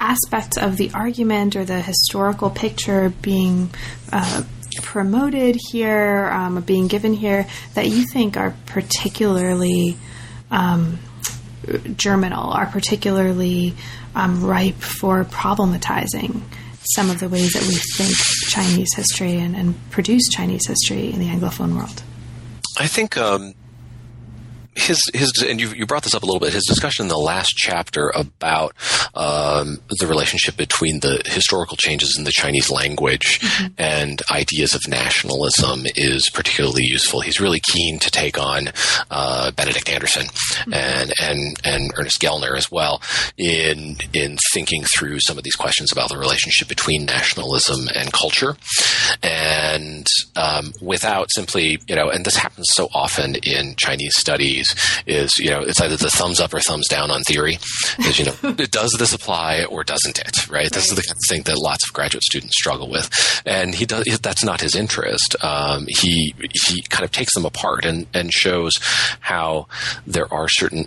[0.00, 3.70] Aspects of the argument or the historical picture being
[4.12, 4.42] uh,
[4.82, 9.96] promoted here, um, being given here, that you think are particularly
[10.50, 10.98] um,
[11.96, 13.74] germinal, are particularly
[14.14, 16.42] um, ripe for problematizing
[16.94, 18.16] some of the ways that we think
[18.48, 22.02] Chinese history and, and produce Chinese history in the Anglophone world?
[22.78, 23.54] I think um,
[24.78, 26.52] his his and you you brought this up a little bit.
[26.52, 28.74] His discussion in the last chapter about
[29.14, 33.66] um, the relationship between the historical changes in the Chinese language mm-hmm.
[33.76, 37.20] and ideas of nationalism is particularly useful.
[37.20, 38.68] He's really keen to take on
[39.10, 40.74] uh, Benedict Anderson mm-hmm.
[40.74, 43.02] and and and Ernest Gellner as well
[43.36, 48.56] in in thinking through some of these questions about the relationship between nationalism and culture,
[49.22, 50.06] and
[50.36, 54.67] um, without simply you know, and this happens so often in Chinese studies
[55.06, 57.58] is you know it's either the thumbs up or thumbs down on theory.
[57.98, 60.48] Is you know does this apply or doesn't it?
[60.50, 60.70] Right.
[60.70, 63.86] This is the kind of thing that lots of graduate students struggle with, and he
[63.86, 64.04] does.
[64.20, 65.36] That's not his interest.
[65.42, 68.74] Um, he he kind of takes them apart and and shows
[69.20, 69.66] how
[70.06, 70.86] there are certain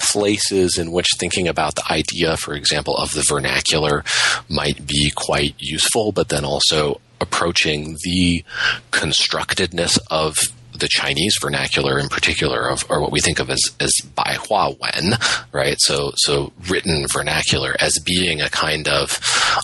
[0.00, 4.04] places in which thinking about the idea, for example, of the vernacular
[4.48, 8.44] might be quite useful, but then also approaching the
[8.90, 10.36] constructedness of
[10.74, 14.70] the Chinese vernacular in particular, of, or what we think of as as Bai Hua
[14.80, 15.14] Wen,
[15.52, 15.76] right?
[15.78, 19.18] So so written vernacular as being a kind of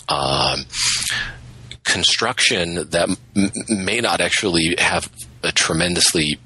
[0.07, 0.65] um,
[1.83, 5.11] construction that m- may not actually have
[5.43, 6.39] a tremendously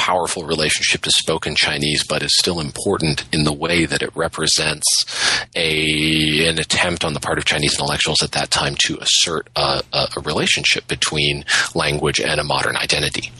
[0.00, 4.86] powerful relationship to spoken Chinese, but is still important in the way that it represents
[5.54, 9.82] a an attempt on the part of Chinese intellectuals at that time to assert a,
[9.92, 11.44] a, a relationship between
[11.74, 13.30] language and a modern identity,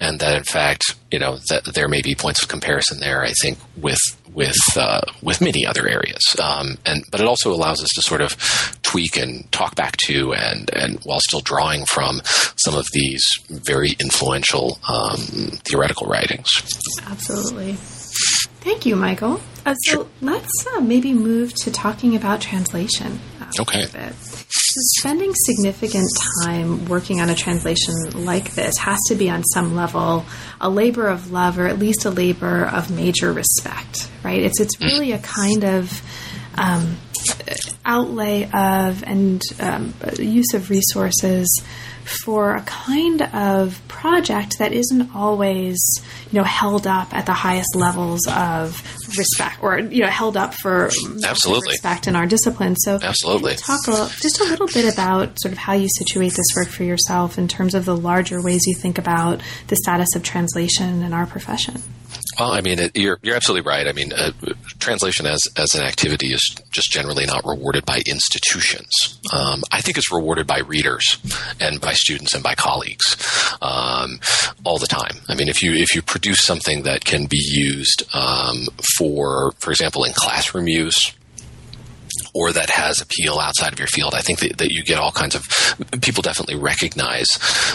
[0.00, 3.22] and that in fact, you know, that there may be points of comparison there.
[3.22, 4.00] I think with
[4.36, 8.20] with uh, with many other areas, um, and but it also allows us to sort
[8.20, 8.36] of
[8.82, 12.20] tweak and talk back to, and and while still drawing from
[12.56, 15.18] some of these very influential um,
[15.64, 16.46] theoretical writings.
[17.06, 17.72] Absolutely.
[18.60, 19.40] Thank you, Michael.
[19.64, 20.06] Uh, so Sure.
[20.20, 23.18] let's uh, maybe move to talking about translation.
[23.40, 23.86] uh, Okay.
[24.48, 26.08] Spending significant
[26.42, 27.94] time working on a translation
[28.24, 30.24] like this has to be on some level
[30.60, 34.42] a labor of love or at least a labor of major respect, right?
[34.42, 36.02] It's it's really a kind of
[36.54, 36.96] um,
[37.84, 41.62] outlay of and um, use of resources
[42.06, 45.78] for a kind of project that isn't always
[46.30, 48.80] you know held up at the highest levels of
[49.18, 50.86] respect or you know held up for
[51.24, 51.72] Absolutely.
[51.72, 53.56] respect in our discipline so Absolutely.
[53.56, 56.46] can you talk a, just a little bit about sort of how you situate this
[56.56, 60.22] work for yourself in terms of the larger ways you think about the status of
[60.22, 61.82] translation in our profession
[62.38, 63.86] Well, I mean, it, you're you're absolutely right.
[63.86, 64.32] I mean, uh,
[64.78, 68.90] translation as as an activity is just generally not rewarded by institutions.
[69.32, 71.18] Um, I think it's rewarded by readers
[71.60, 73.16] and by students and by colleagues
[73.62, 74.20] um,
[74.64, 75.16] all the time.
[75.28, 78.66] I mean, if you if you produce something that can be used um,
[78.98, 81.12] for, for example, in classroom use
[82.36, 85.12] or that has appeal outside of your field, I think that, that you get all
[85.12, 85.42] kinds of
[86.02, 87.26] people definitely recognize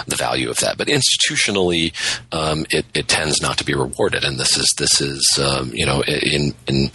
[0.07, 0.77] the value of that.
[0.77, 1.93] But institutionally,
[2.31, 5.85] um, it, it tends not to be rewarded, and this is this is um, you
[5.85, 6.91] know in in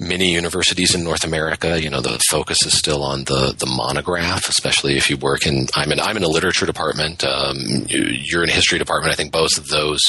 [0.00, 4.48] many universities in North America, you know the focus is still on the the monograph,
[4.48, 7.56] especially if you work in I'm in I'm in a literature department, um,
[7.88, 9.12] you- you're in a history department.
[9.12, 10.00] I think both of those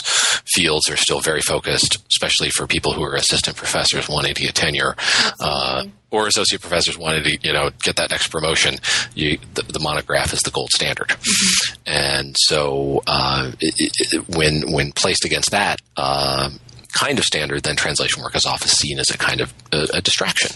[0.55, 4.55] fields are still very focused, especially for people who are assistant professors wanting to get
[4.55, 4.95] tenure.
[5.39, 8.75] Uh, or associate professors wanted to, you know, get that next promotion,
[9.13, 11.15] you, the, the monograph is the gold standard.
[11.85, 16.49] And so, uh, it, it, when when placed against that uh,
[16.97, 20.01] kind of standard, then translation work is often seen as a kind of a, a
[20.01, 20.55] distraction,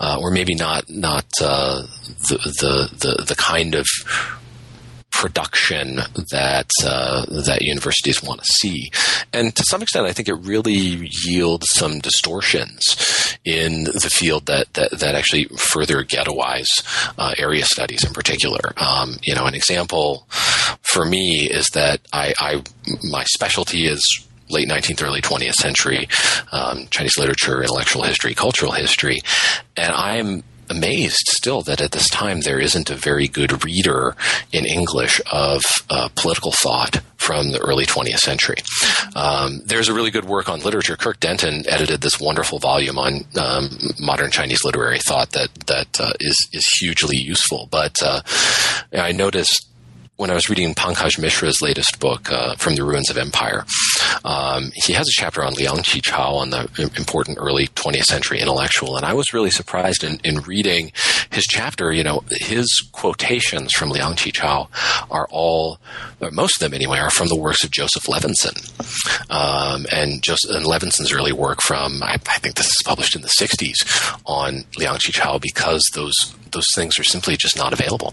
[0.00, 1.82] uh, or maybe not not uh,
[2.28, 3.86] the, the the the kind of
[5.12, 5.96] production
[6.30, 8.90] that uh, that universities want to see,
[9.32, 14.72] and to some extent, I think it really yields some distortions in the field that
[14.74, 16.66] that, that actually further ghettoize
[17.18, 18.72] uh, area studies in particular.
[18.76, 20.26] Um, you know, an example
[20.82, 22.62] for me is that I, I
[23.04, 24.02] my specialty is
[24.48, 26.08] late 19th, early 20th century
[26.52, 29.20] um, Chinese literature, intellectual history, cultural history,
[29.76, 34.16] and I'm amazed still that at this time there isn't a very good reader
[34.52, 38.56] in English of uh, political thought from the early 20th century.
[39.14, 40.96] Um, there's a really good work on literature.
[40.96, 43.68] Kirk Denton edited this wonderful volume on um,
[44.00, 47.68] modern Chinese literary thought that that uh, is is hugely useful.
[47.70, 48.22] But uh,
[48.94, 49.69] I noticed
[50.20, 53.64] when I was reading Pankaj Mishra's latest book, uh, From the Ruins of Empire,
[54.22, 58.98] um, he has a chapter on Liang Qichao, on the important early 20th century intellectual.
[58.98, 60.92] And I was really surprised in, in reading
[61.30, 61.92] his chapter.
[61.92, 64.68] You know, his quotations from Liang Qichao
[65.10, 65.78] are all,
[66.20, 68.56] or most of them anyway, are from the works of Joseph Levenson.
[69.30, 73.22] Um, and, Joseph, and Levenson's early work from, I, I think this is published in
[73.22, 76.14] the 60s, on Liang Qichao because those
[76.52, 78.12] those things are simply just not available.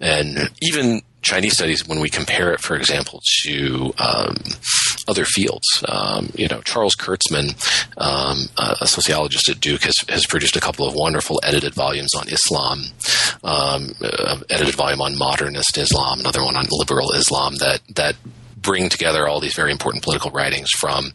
[0.00, 4.36] And even Chinese studies, when we compare it, for example, to um,
[5.08, 7.54] other fields, um, you know, Charles Kurzman,
[7.98, 8.48] um,
[8.80, 12.82] a sociologist at Duke, has, has produced a couple of wonderful edited volumes on Islam,
[13.44, 18.16] um, uh, edited volume on modernist Islam, another one on liberal Islam that that
[18.62, 21.06] bring together all these very important political writings from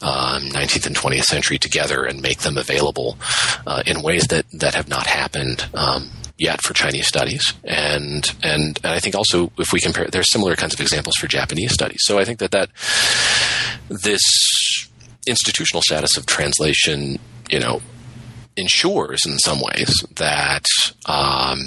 [0.00, 3.18] um, 19th and 20th century together and make them available
[3.66, 6.08] uh, in ways that, that have not happened um,
[6.38, 7.52] yet for Chinese studies.
[7.64, 11.26] And, and and I think also if we compare, there's similar kinds of examples for
[11.26, 12.00] Japanese studies.
[12.02, 12.70] So I think that that
[13.88, 14.22] this
[15.26, 17.18] institutional status of translation,
[17.50, 17.80] you know,
[18.56, 20.64] ensures in some ways that
[21.06, 21.58] um,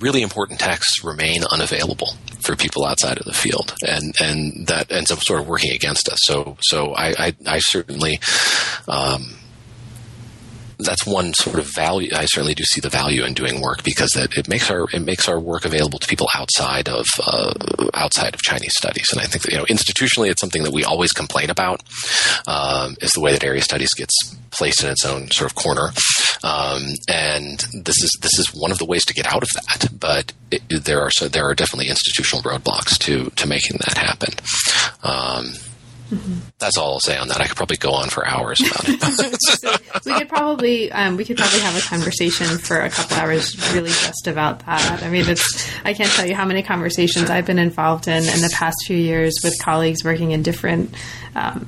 [0.00, 5.10] really important texts remain unavailable for people outside of the field, and and that ends
[5.10, 6.18] up sort of working against us.
[6.22, 8.18] So so I I, I certainly.
[8.88, 9.36] Um,
[10.78, 12.10] that's one sort of value.
[12.14, 15.02] I certainly do see the value in doing work because it, it makes our it
[15.02, 17.54] makes our work available to people outside of uh,
[17.94, 19.06] outside of Chinese studies.
[19.12, 21.82] And I think that you know institutionally, it's something that we always complain about
[22.46, 24.14] um, is the way that area studies gets
[24.50, 25.90] placed in its own sort of corner.
[26.42, 29.88] Um, and this is this is one of the ways to get out of that.
[29.98, 34.34] But it, there are so there are definitely institutional roadblocks to to making that happen.
[35.02, 35.54] Um,
[36.10, 36.34] Mm-hmm.
[36.58, 37.40] That's all I'll say on that.
[37.40, 39.38] I could probably go on for hours about it.
[39.40, 39.74] so
[40.06, 43.88] we could probably um, we could probably have a conversation for a couple hours, really
[43.88, 45.02] just about that.
[45.02, 48.40] I mean, it's I can't tell you how many conversations I've been involved in in
[48.42, 50.94] the past few years with colleagues working in different
[51.34, 51.66] um,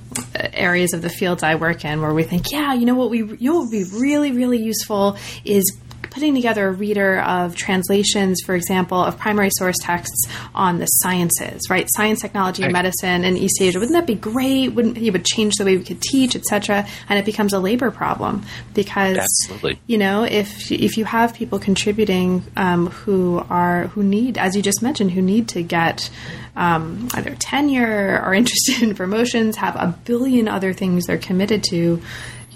[0.53, 3.19] areas of the fields I work in, where we think, yeah, you know what we
[3.19, 5.65] you know what would be really really useful is
[6.03, 11.69] putting together a reader of translations, for example, of primary source texts on the sciences,
[11.69, 11.87] right?
[11.95, 13.79] Science, technology, and medicine in East Asia.
[13.79, 14.69] Wouldn't that be great?
[14.69, 16.87] Wouldn't it would change the way we could teach, etc.
[17.09, 18.45] And it becomes a labor problem
[18.75, 19.79] because Absolutely.
[19.87, 24.63] you know if if you have people contributing um, who are who need, as you
[24.63, 26.11] just mentioned, who need to get
[26.57, 32.01] um, either tenure or interested in promotions, have a billion other things they're committed to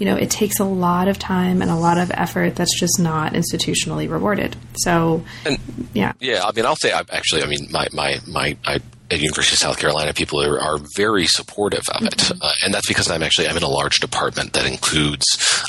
[0.01, 2.99] you know, it takes a lot of time and a lot of effort that's just
[2.99, 4.55] not institutionally rewarded.
[4.77, 5.59] So, and,
[5.93, 6.13] yeah.
[6.19, 8.79] Yeah, I mean, I'll say, I, actually, I mean, my, my, my, I
[9.11, 12.41] at University of South Carolina, people are, are very supportive of it, mm-hmm.
[12.41, 15.25] uh, and that's because I'm actually I'm in a large department that includes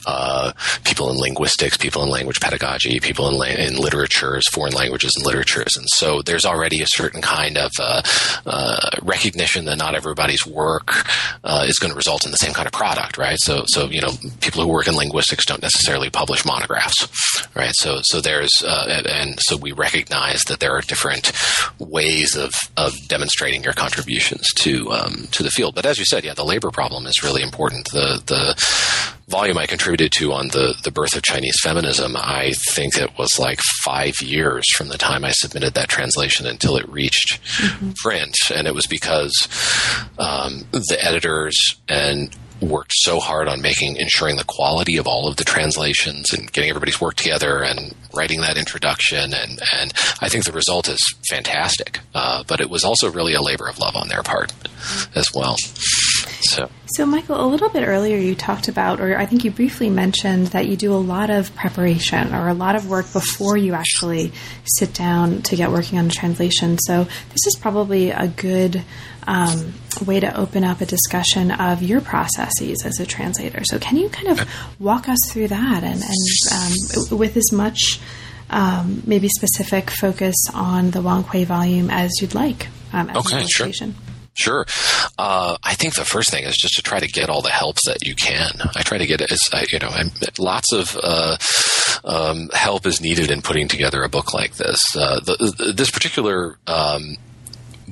[0.07, 0.53] uh,
[0.85, 5.27] people in linguistics, people in language pedagogy, people in, la- in literatures, foreign languages and
[5.27, 8.03] literatures, and so there's already a certain kind of uh,
[8.47, 11.07] uh recognition that not everybody's work
[11.45, 13.39] uh, is going to result in the same kind of product, right?
[13.41, 17.09] So so you know people who work in linguistics don't necessarily publish monographs,
[17.55, 17.73] right?
[17.75, 21.33] So so there's uh, and, and so we recognize that there are different
[21.79, 25.75] ways of of demonstrating demonstrating your contributions to um, to the field.
[25.75, 27.91] But as you said, yeah, the labor problem is really important.
[27.91, 32.97] The the volume I contributed to on the the birth of Chinese feminism, I think
[32.97, 37.43] it was like five years from the time I submitted that translation until it reached
[37.43, 37.93] mm-hmm.
[37.93, 39.33] print, and it was because
[40.19, 41.57] um, the editors
[41.89, 46.53] and worked so hard on making ensuring the quality of all of the translations and
[46.53, 51.01] getting everybody's work together and writing that introduction and and I think the result is
[51.29, 52.01] fantastic.
[52.15, 54.53] Uh, but it was also really a labor of love on their part
[55.15, 55.57] as well.
[56.43, 56.69] So.
[56.97, 60.49] So, Michael, a little bit earlier you talked about, or I think you briefly mentioned
[60.49, 64.33] that you do a lot of preparation or a lot of work before you actually
[64.65, 66.79] sit down to get working on a translation.
[66.79, 68.83] So, this is probably a good
[69.27, 69.75] um,
[70.05, 73.65] way to open up a discussion of your processes as a translator.
[73.65, 74.47] So, can you kind of
[74.79, 78.01] walk us through that and, and um, with as much
[78.51, 82.69] um, maybe specific focus on the Wang Hui volume as you'd like?
[82.93, 83.71] Um, as okay, sure.
[84.35, 84.65] Sure.
[85.19, 87.77] Uh, I think the first thing is just to try to get all the help
[87.85, 88.51] that you can.
[88.75, 91.37] I try to get it as you know, I'm, lots of uh,
[92.05, 94.81] um, help is needed in putting together a book like this.
[94.97, 97.17] Uh, the, this particular um,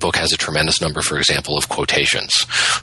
[0.00, 2.32] book has a tremendous number, for example, of quotations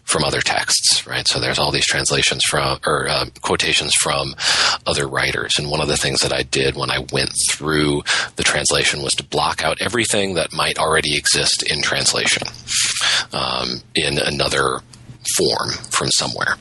[0.04, 1.28] from other texts, right?
[1.28, 4.36] So there's all these translations from, or uh, quotations from
[4.86, 5.54] other writers.
[5.58, 8.04] And one of the things that I did when I went through
[8.36, 12.48] the translation was to block out everything that might already exist in translation
[13.34, 14.82] um, in another
[15.36, 16.56] form from somewhere.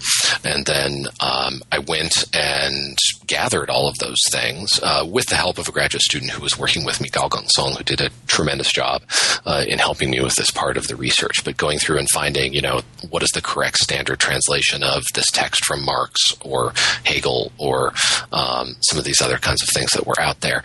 [0.45, 2.97] And then um, I went and
[3.27, 6.59] gathered all of those things uh, with the help of a graduate student who was
[6.59, 9.03] working with me, Gao Geng Song, who did a tremendous job
[9.45, 11.45] uh, in helping me with this part of the research.
[11.45, 15.31] But going through and finding, you know, what is the correct standard translation of this
[15.31, 16.73] text from Marx or
[17.05, 17.93] Hegel or
[18.33, 20.63] um, some of these other kinds of things that were out there.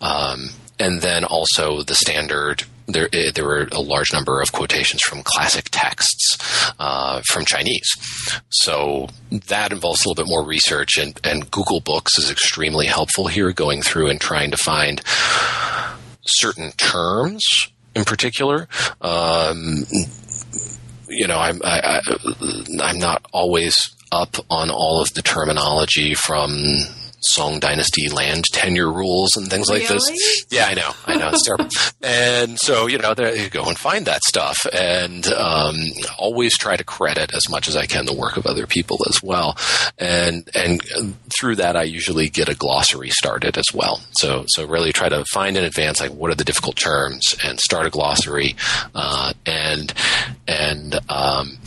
[0.00, 5.02] Um, and then also the standard there, eh, there were a large number of quotations
[5.02, 6.36] from classic texts
[6.78, 7.88] uh, from Chinese.
[8.50, 13.26] So that involves a little bit more research, and, and Google Books is extremely helpful
[13.26, 15.02] here, going through and trying to find
[16.26, 17.44] certain terms
[17.94, 18.68] in particular.
[19.00, 19.84] Um,
[21.08, 23.76] you know, I'm I, I, I'm not always
[24.10, 26.50] up on all of the terminology from
[27.24, 29.80] Song Dynasty land tenure rules and things really?
[29.80, 30.46] like this.
[30.50, 31.68] Yeah, I know, I know, it's terrible.
[32.06, 35.76] And so, you know, there you go and find that stuff, and um,
[36.18, 39.22] always try to credit as much as I can the work of other people as
[39.22, 39.56] well.
[39.98, 40.82] And and
[41.40, 44.02] through that, I usually get a glossary started as well.
[44.18, 47.58] So so really try to find in advance like what are the difficult terms and
[47.58, 48.54] start a glossary,
[48.94, 49.94] uh, and
[50.46, 51.58] and um,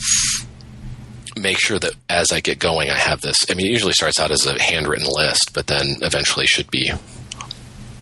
[1.38, 3.46] make sure that as I get going, I have this.
[3.50, 6.92] I mean, it usually starts out as a handwritten list, but then eventually should be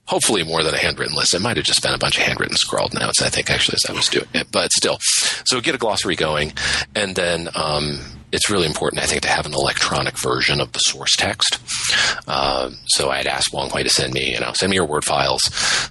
[0.06, 1.34] hopefully more than a handwritten list.
[1.34, 3.90] It might have just been a bunch of handwritten scrawled notes, I think, actually, as
[3.90, 4.48] I was doing it.
[4.52, 6.52] But still, so get a glossary going,
[6.94, 7.98] and then um,
[8.32, 11.58] it's really important, I think, to have an electronic version of the source text.
[12.28, 15.04] Um, so I'd ask Wang Hui to send me, you know, send me your Word
[15.04, 15.42] files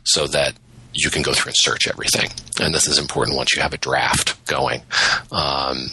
[0.04, 0.54] so that
[0.94, 2.30] you can go through and search everything.
[2.60, 4.82] And this is important once you have a draft going.
[5.32, 5.90] Um,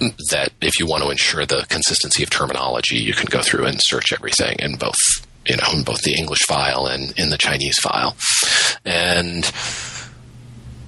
[0.00, 3.78] that if you want to ensure the consistency of terminology, you can go through and
[3.80, 4.98] search everything in both,
[5.46, 8.16] you know, in both the English file and in the Chinese file.
[8.84, 9.44] And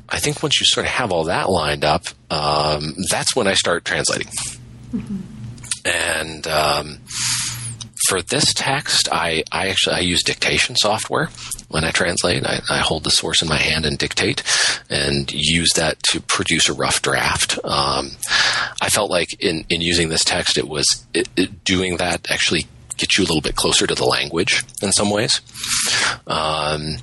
[0.08, 3.54] I think once you sort of have all that lined up, um, that's when I
[3.54, 4.28] start translating.
[4.92, 5.16] Mm-hmm.
[5.84, 6.98] And um,
[8.08, 11.28] for this text, I, I actually I use dictation software
[11.68, 12.44] when I translate.
[12.46, 14.42] I, I, hold the source in my hand and dictate,
[14.88, 17.58] and use that to produce a rough draft.
[17.64, 18.10] Um,
[18.80, 22.66] I felt like in in using this text, it was it, it doing that actually
[22.96, 25.40] gets you a little bit closer to the language in some ways.
[26.26, 26.96] Um,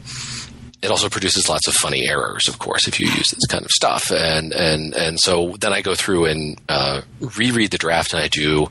[0.81, 3.71] it also produces lots of funny errors, of course, if you use this kind of
[3.71, 4.11] stuff.
[4.11, 7.01] And and and so then I go through and uh,
[7.37, 8.69] reread the draft, and I do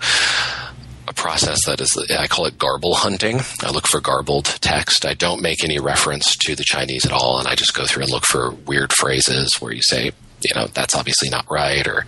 [1.08, 3.40] a process that is I call it garble hunting.
[3.62, 5.04] I look for garbled text.
[5.04, 8.04] I don't make any reference to the Chinese at all, and I just go through
[8.04, 12.04] and look for weird phrases where you say, you know, that's obviously not right, or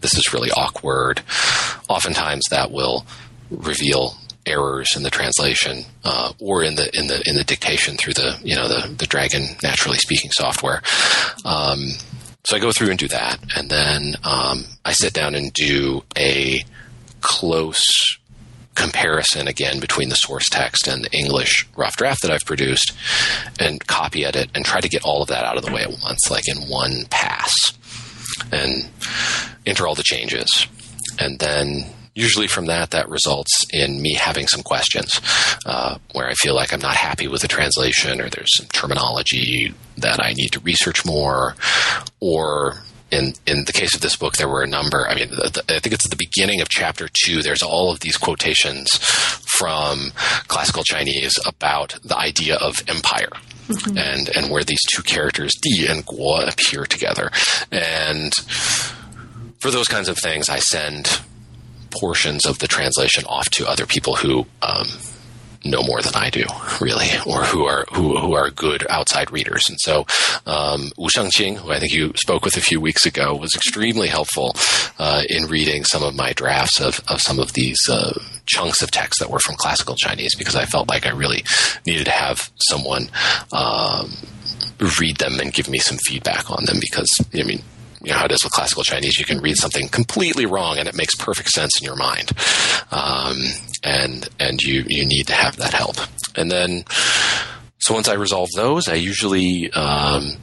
[0.00, 1.22] this is really awkward.
[1.88, 3.06] Oftentimes, that will
[3.50, 4.14] reveal
[4.46, 8.38] errors in the translation uh, or in the in the in the dictation through the
[8.42, 10.82] you know the the Dragon naturally speaking software.
[11.44, 11.88] Um,
[12.44, 16.02] so I go through and do that, and then um, I sit down and do
[16.16, 16.64] a
[17.20, 18.17] close
[18.78, 22.92] comparison again between the source text and the English rough draft that I've produced,
[23.58, 25.98] and copy edit and try to get all of that out of the way at
[26.02, 27.52] once, like in one pass,
[28.52, 28.88] and
[29.66, 30.66] enter all the changes,
[31.18, 35.20] and then usually from that, that results in me having some questions
[35.66, 39.72] uh, where I feel like I'm not happy with the translation or there's some terminology
[39.98, 41.54] that I need to research more
[42.18, 45.06] or in in the case of this book, there were a number.
[45.08, 47.42] I mean, the, the, I think it's at the beginning of chapter two.
[47.42, 48.88] There's all of these quotations
[49.58, 50.12] from
[50.48, 53.30] classical Chinese about the idea of empire.
[53.68, 53.98] Mm-hmm.
[53.98, 57.30] And and where these two characters Di and Guo appear together,
[57.70, 58.32] and
[59.58, 61.20] for those kinds of things, I send
[61.90, 64.86] portions of the translation off to other people who um,
[65.64, 66.44] know more than I do,
[66.80, 69.68] really, or who are who, who are good outside readers.
[69.68, 70.06] And so,
[70.46, 74.08] um, Wu Shengqing, who I think you spoke with a few weeks ago, was extremely
[74.08, 74.54] helpful
[74.98, 78.90] uh, in reading some of my drafts of, of some of these uh, chunks of
[78.90, 81.44] text that were from classical Chinese because I felt like I really
[81.86, 83.08] needed to have someone.
[83.52, 84.12] Um,
[85.00, 87.62] read them and give me some feedback on them because I mean
[88.02, 89.18] you know how it is with classical Chinese.
[89.18, 92.32] You can read something completely wrong and it makes perfect sense in your mind,
[92.90, 93.36] um,
[93.82, 95.96] and and you you need to have that help.
[96.36, 96.84] And then,
[97.78, 100.36] so once I resolve those, I usually um,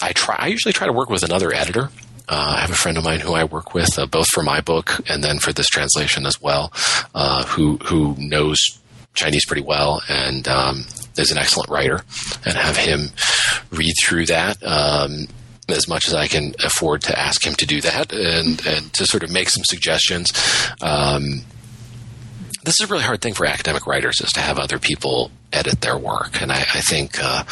[0.00, 0.36] I try.
[0.38, 1.90] I usually try to work with another editor.
[2.28, 4.60] Uh, I have a friend of mine who I work with, uh, both for my
[4.60, 6.72] book and then for this translation as well,
[7.14, 8.58] uh, who who knows
[9.14, 10.84] Chinese pretty well and um,
[11.16, 12.02] is an excellent writer,
[12.44, 13.08] and have him
[13.70, 14.62] read through that.
[14.62, 15.26] Um,
[15.68, 19.06] as much as I can afford to ask him to do that and, and to
[19.06, 20.32] sort of make some suggestions.
[20.80, 21.42] Um,
[22.64, 25.80] this is a really hard thing for academic writers is to have other people edit
[25.80, 27.42] their work, and I, I think uh,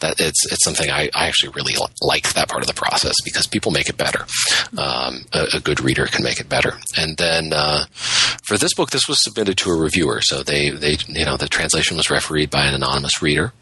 [0.00, 3.46] that it's it's something I, I actually really like that part of the process because
[3.46, 4.26] people make it better.
[4.76, 6.74] Um, a, a, good reader can make it better.
[6.98, 7.86] And then uh,
[8.46, 11.48] for this book, this was submitted to a reviewer, so they they you know the
[11.48, 13.52] translation was refereed by an anonymous reader,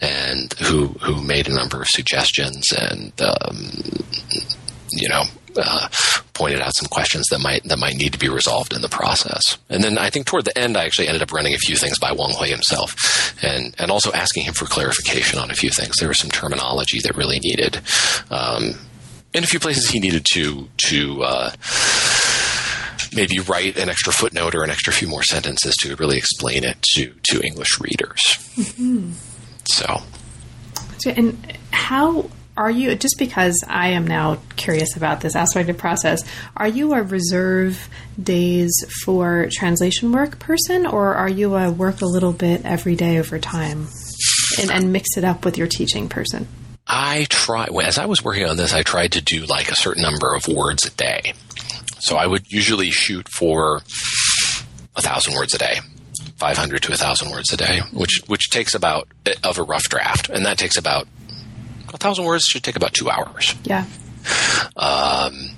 [0.00, 3.72] and who who made a number of suggestions and um,
[4.92, 5.24] you know
[5.56, 5.88] uh,
[6.34, 9.56] pointed out some questions that might that might need to be resolved in the process.
[9.68, 11.98] And then I think toward the end, I actually ended up running a few things
[11.98, 12.94] by Wang Hui himself,
[13.42, 15.96] and and also asking him for clarification on a few things.
[15.96, 17.80] There was some terminology that really needed,
[18.30, 18.74] um,
[19.32, 21.22] in a few places he needed to to.
[21.22, 21.50] Uh,
[23.14, 26.76] maybe write an extra footnote or an extra few more sentences to really explain it
[26.82, 28.20] to to English readers.
[28.56, 29.12] Mm-hmm.
[29.66, 30.02] So,
[31.06, 36.22] and how are you just because I am now curious about this aspect of process?
[36.56, 37.88] Are you a reserve
[38.22, 38.72] days
[39.04, 43.38] for translation work person, or are you a work a little bit every day over
[43.38, 43.88] time
[44.60, 46.46] and, and mix it up with your teaching person?
[46.86, 48.72] I try as I was working on this.
[48.72, 51.34] I tried to do like a certain number of words a day.
[51.98, 53.78] So I would usually shoot for
[54.96, 55.78] a thousand words a day.
[56.36, 59.84] 500 to a 1000 words a day which which takes about eh, of a rough
[59.84, 61.06] draft and that takes about
[61.94, 63.54] a thousand words should take about two hours.
[63.62, 63.86] Yeah.
[64.76, 65.50] Um,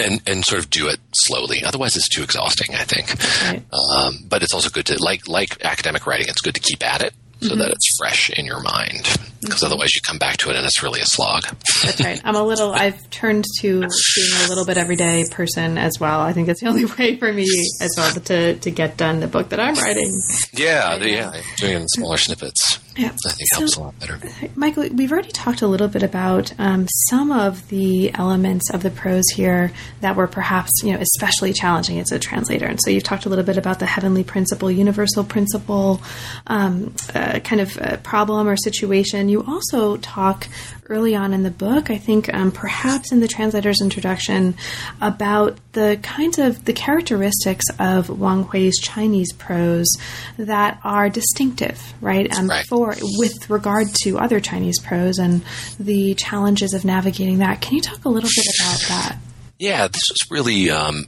[0.00, 1.62] and and sort of do it slowly.
[1.64, 2.74] Otherwise, it's too exhausting.
[2.74, 3.14] I think.
[3.44, 3.62] Right.
[3.72, 6.26] Um, but it's also good to like like academic writing.
[6.28, 7.58] It's good to keep at it so mm-hmm.
[7.58, 9.02] that it's fresh in your mind.
[9.40, 9.66] Because mm-hmm.
[9.66, 11.44] otherwise, you come back to it and it's really a slog.
[11.84, 12.20] That's right.
[12.24, 12.72] I'm a little.
[12.74, 16.20] I've turned to being a little bit everyday person as well.
[16.20, 17.46] I think it's the only way for me
[17.80, 20.12] as well to to get done the book that I'm writing.
[20.52, 22.80] Yeah, right yeah, doing it in smaller snippets.
[22.98, 24.18] Yeah, I think so, helps a lot better.
[24.56, 28.90] Michael, we've already talked a little bit about um, some of the elements of the
[28.90, 29.70] prose here
[30.00, 33.28] that were perhaps you know especially challenging as a translator, and so you've talked a
[33.28, 36.02] little bit about the heavenly principle, universal principle,
[36.48, 39.28] um, uh, kind of problem or situation.
[39.28, 40.48] You also talk
[40.88, 44.56] early on in the book, I think um, perhaps in the translator's introduction,
[45.00, 49.88] about the kinds of the characteristics of Wang Hui's Chinese prose
[50.36, 52.32] that are distinctive, right?
[52.36, 52.66] Um, right.
[52.66, 55.42] For with regard to other Chinese prose and
[55.78, 57.60] the challenges of navigating that.
[57.60, 59.18] Can you talk a little bit about that?
[59.58, 60.70] Yeah, this was really.
[60.70, 61.06] Um,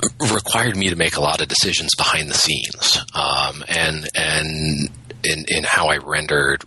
[0.32, 4.90] required me to make a lot of decisions behind the scenes, um, and and
[5.24, 6.64] in, in how I rendered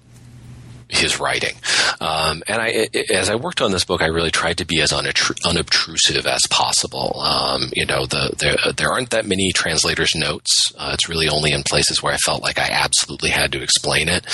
[0.91, 1.55] his writing.
[1.99, 4.93] Um, and I, as I worked on this book, I really tried to be as
[4.93, 7.19] unobtrusive as possible.
[7.19, 10.71] Um, you know, the, there, there aren't that many translators' notes.
[10.77, 14.09] Uh, it's really only in places where I felt like I absolutely had to explain
[14.09, 14.25] it.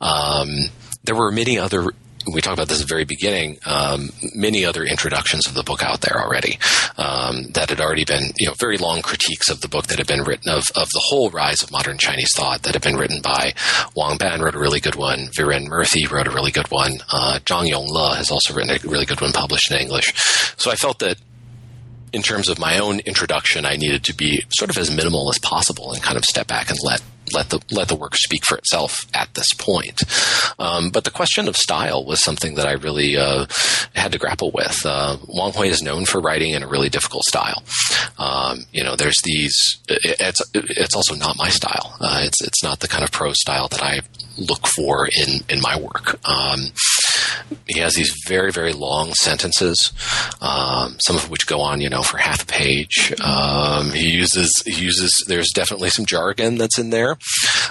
[0.00, 0.48] Um,
[1.04, 1.88] there were many other
[2.32, 5.82] we talked about this at the very beginning, um, many other introductions of the book
[5.82, 6.58] out there already
[6.96, 10.06] um, that had already been, you know, very long critiques of the book that had
[10.06, 13.20] been written of, of the whole rise of modern Chinese thought that had been written
[13.20, 13.52] by
[13.94, 17.38] Wang Ban wrote a really good one, Viren Murthy wrote a really good one, uh,
[17.44, 20.12] Zhang Yongle has also written a really good one published in English.
[20.56, 21.18] So I felt that
[22.12, 25.38] in terms of my own introduction, I needed to be sort of as minimal as
[25.40, 27.02] possible and kind of step back and let
[27.34, 30.02] let the let the work speak for itself at this point.
[30.58, 33.46] Um, but the question of style was something that I really uh,
[33.94, 34.84] had to grapple with.
[34.84, 37.62] Uh, Wang Hui is known for writing in a really difficult style.
[38.18, 39.54] Um, you know, there's these.
[39.88, 41.96] It's it's also not my style.
[42.00, 44.00] Uh, it's it's not the kind of prose style that I
[44.38, 46.18] look for in in my work.
[46.28, 46.60] Um,
[47.66, 49.92] he has these very very long sentences,
[50.40, 53.14] um, some of which go on you know for half a page.
[53.22, 57.16] Um, he uses he uses there's definitely some jargon that's in there,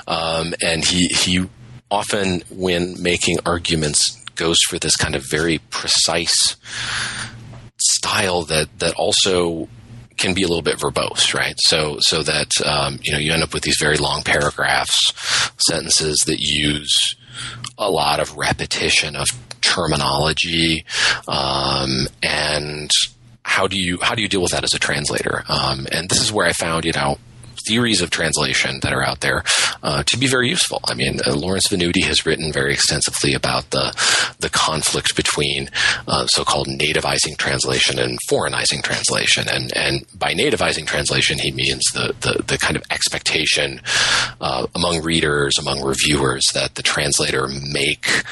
[0.07, 1.47] um, and he he
[1.91, 6.55] often when making arguments goes for this kind of very precise
[7.77, 9.67] style that that also
[10.17, 11.55] can be a little bit verbose, right?
[11.57, 15.13] So so that um, you know you end up with these very long paragraphs,
[15.57, 17.15] sentences that use
[17.77, 19.27] a lot of repetition of
[19.61, 20.85] terminology,
[21.27, 22.91] um, and
[23.43, 25.43] how do you how do you deal with that as a translator?
[25.47, 27.17] Um, and this is where I found, you know,
[27.67, 29.43] theories of translation that are out there
[29.81, 30.79] uh, to be very useful.
[30.85, 33.93] I mean, uh, Lawrence Venuti has written very extensively about the
[34.39, 35.69] the conflict between
[36.07, 42.13] uh, so-called nativizing translation and foreignizing translation, and and by nativizing translation, he means the
[42.21, 43.81] the, the kind of expectation
[44.41, 48.23] uh, among readers, among reviewers, that the translator make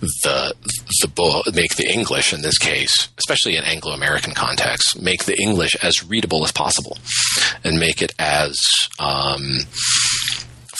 [0.00, 0.54] the
[1.02, 5.40] the book make the English in this case, especially in Anglo American context, make the
[5.40, 6.98] English as readable as possible,
[7.64, 8.58] and make it as
[8.98, 9.60] um,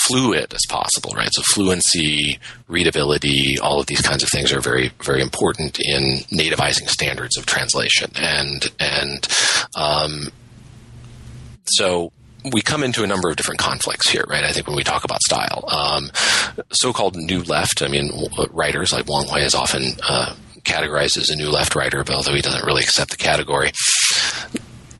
[0.06, 1.12] fluid as possible.
[1.14, 6.20] Right, so fluency, readability, all of these kinds of things are very very important in
[6.32, 9.28] nativizing standards of translation, and and
[9.76, 10.28] um,
[11.66, 12.12] so
[12.52, 14.44] we come into a number of different conflicts here, right?
[14.44, 16.10] I think when we talk about style, um,
[16.72, 17.82] so-called new left.
[17.82, 18.10] I mean,
[18.50, 22.34] writers like Wang Hui is often uh, categorized as a new left writer, but although
[22.34, 23.72] he doesn't really accept the category,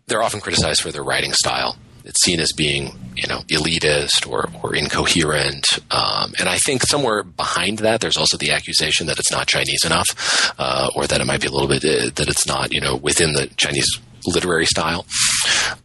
[0.07, 1.77] they're often criticized for their writing style.
[2.05, 5.67] It's seen as being, you know, elitist or, or incoherent.
[5.91, 9.85] Um, and I think somewhere behind that, there's also the accusation that it's not Chinese
[9.85, 12.81] enough, uh, or that it might be a little bit, uh, that it's not, you
[12.81, 15.07] know, within the Chinese literary style.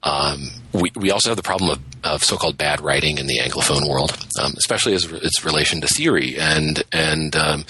[0.03, 3.89] Um, we, we also have the problem of, of so-called bad writing in the Anglophone
[3.89, 7.65] world, um, especially as its relation to theory and and um,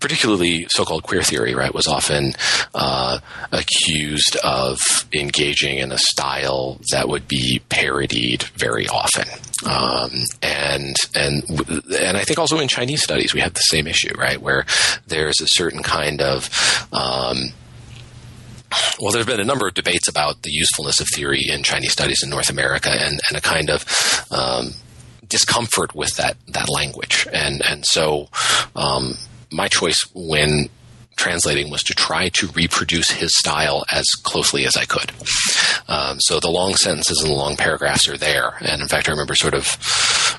[0.00, 1.54] particularly so-called queer theory.
[1.54, 2.34] Right, was often
[2.74, 3.18] uh,
[3.52, 4.78] accused of
[5.12, 9.28] engaging in a style that would be parodied very often,
[9.66, 10.10] um,
[10.42, 11.42] and and
[12.00, 14.64] and I think also in Chinese studies we have the same issue, right, where
[15.06, 16.48] there's a certain kind of
[16.92, 17.50] um,
[19.00, 22.22] well, there's been a number of debates about the usefulness of theory in Chinese studies
[22.22, 23.84] in North America, and, and a kind of
[24.30, 24.72] um,
[25.28, 28.28] discomfort with that that language, and and so
[28.76, 29.14] um,
[29.50, 30.68] my choice when
[31.18, 35.12] translating was to try to reproduce his style as closely as I could.
[35.88, 38.54] Um, so the long sentences and the long paragraphs are there.
[38.60, 39.66] And in fact, I remember sort of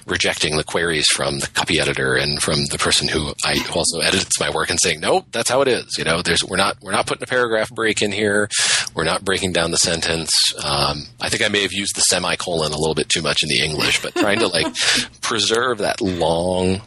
[0.07, 4.39] rejecting the queries from the copy editor and from the person who I also edits
[4.39, 6.91] my work and saying, "Nope, that's how it is." You know, there's we're not we're
[6.91, 8.49] not putting a paragraph break in here.
[8.95, 10.31] We're not breaking down the sentence.
[10.63, 13.49] Um, I think I may have used the semicolon a little bit too much in
[13.49, 14.67] the English, but trying to like
[15.21, 16.81] preserve that long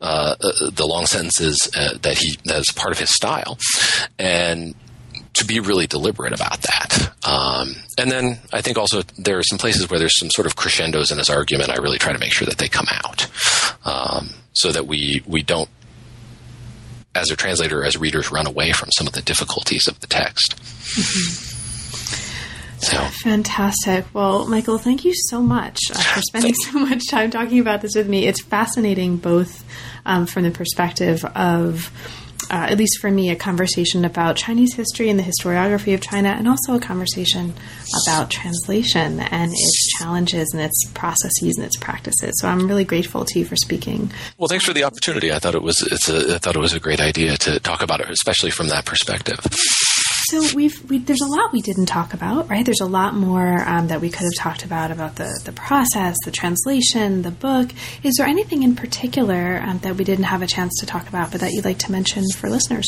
[0.00, 3.58] uh, uh, the long sentences uh, that he that is part of his style,
[4.18, 4.74] and
[5.34, 7.12] to be really deliberate about that.
[7.28, 10.56] Um, and then I think also there are some places where there's some sort of
[10.56, 11.70] crescendos in his argument.
[11.70, 13.26] I really try to make sure that they come out
[13.84, 15.68] um, so that we we don't,
[17.14, 20.56] as a translator, as readers, run away from some of the difficulties of the text.
[20.56, 21.46] Mm-hmm.
[22.78, 24.06] So fantastic.
[24.12, 27.94] Well, Michael, thank you so much uh, for spending so much time talking about this
[27.94, 28.26] with me.
[28.26, 29.64] It's fascinating, both
[30.04, 31.90] um, from the perspective of
[32.50, 36.28] uh, at least for me, a conversation about Chinese history and the historiography of China,
[36.28, 37.52] and also a conversation
[38.06, 42.32] about translation and its challenges and its processes and its practices.
[42.40, 44.12] So I'm really grateful to you for speaking.
[44.38, 45.32] Well, thanks for the opportunity.
[45.32, 47.82] I thought it was it's a, I thought it was a great idea to talk
[47.82, 49.40] about it, especially from that perspective.
[50.30, 52.64] So we've we, there's a lot we didn't talk about, right?
[52.64, 56.16] There's a lot more um, that we could have talked about about the the process,
[56.24, 57.70] the translation, the book.
[58.02, 61.30] Is there anything in particular um, that we didn't have a chance to talk about,
[61.30, 62.86] but that you'd like to mention for listeners?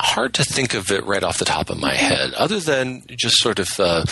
[0.00, 3.36] Hard to think of it right off the top of my head, other than just
[3.36, 3.68] sort of.
[3.78, 4.04] Uh,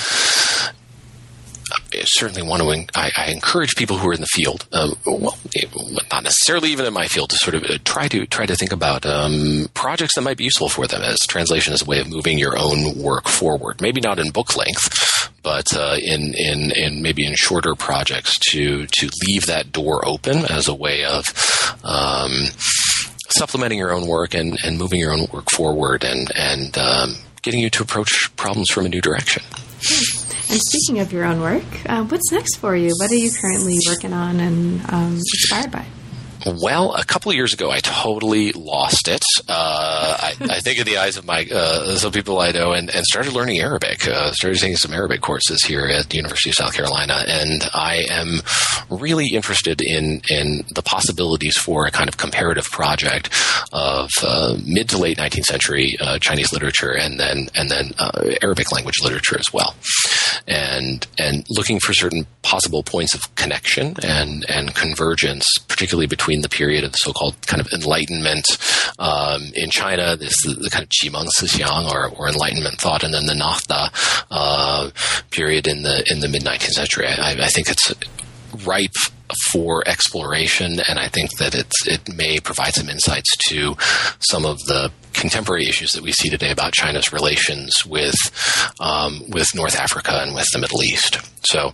[2.05, 2.99] certainly want to.
[2.99, 5.37] I, I, encourage people who are in the field, um, well,
[6.11, 8.73] not necessarily even in my field, to sort of uh, try to try to think
[8.73, 12.09] about um, projects that might be useful for them as translation as a way of
[12.09, 13.81] moving your own work forward.
[13.81, 18.87] Maybe not in book length, but uh, in in in maybe in shorter projects to
[18.87, 21.25] to leave that door open as a way of.
[21.85, 22.47] Um,
[23.37, 27.61] supplementing your own work and, and moving your own work forward and and um, getting
[27.61, 29.43] you to approach problems from a new direction.
[30.55, 32.93] And speaking of your own work, uh, what's next for you?
[32.99, 35.85] What are you currently working on and um, inspired by?
[36.47, 39.25] Well, a couple of years ago, I totally lost it.
[39.49, 42.95] Uh, I, I, think in the eyes of my uh, some people I know, and,
[42.95, 44.07] and started learning Arabic.
[44.07, 48.05] Uh, started taking some Arabic courses here at the University of South Carolina, and I
[48.11, 48.43] am
[48.91, 53.31] really interested in in the possibilities for a kind of comparative project
[53.73, 58.35] of uh, mid to late 19th century uh, Chinese literature, and then and then uh,
[58.43, 59.75] Arabic language literature as well,
[60.47, 66.49] and and looking for certain possible points of connection and and convergence, particularly between the
[66.49, 68.47] period of the so-called kind of Enlightenment
[68.99, 73.15] um, in China, this the, the kind of Qimeng Sixiang or, or Enlightenment thought, and
[73.15, 74.91] then the Nahda uh,
[75.31, 77.07] period in the in the mid 19th century.
[77.07, 77.93] I, I think it's
[78.65, 78.95] ripe
[79.51, 83.77] for exploration, and I think that it's it may provide some insights to
[84.21, 88.17] some of the contemporary issues that we see today about China's relations with
[88.81, 91.19] um, with North Africa and with the Middle East.
[91.47, 91.73] So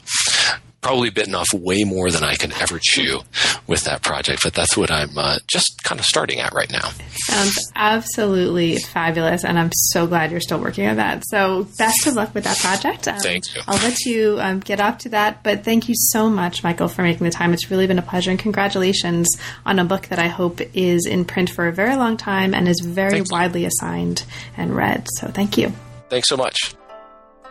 [0.80, 3.20] probably bitten off way more than I can ever chew
[3.66, 6.90] with that project, but that's what I'm uh, just kind of starting at right now.
[7.26, 11.24] Sounds absolutely fabulous, and I'm so glad you're still working on that.
[11.26, 13.08] So, best of luck with that project.
[13.08, 13.62] Um, thank you.
[13.66, 17.02] I'll let you um, get off to that, but thank you so much, Michael, for
[17.02, 17.52] making the time.
[17.52, 19.28] It's really been a pleasure, and congratulations
[19.66, 22.68] on a book that I hope is in print for a very long time and
[22.68, 23.32] is very Thanks.
[23.32, 24.24] widely assigned
[24.56, 25.06] and read.
[25.18, 25.72] So, thank you.
[26.08, 26.74] Thanks so much.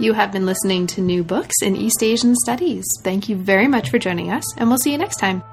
[0.01, 2.85] You have been listening to New Books in East Asian Studies.
[3.03, 5.43] Thank you very much for joining us, and we'll see you next time.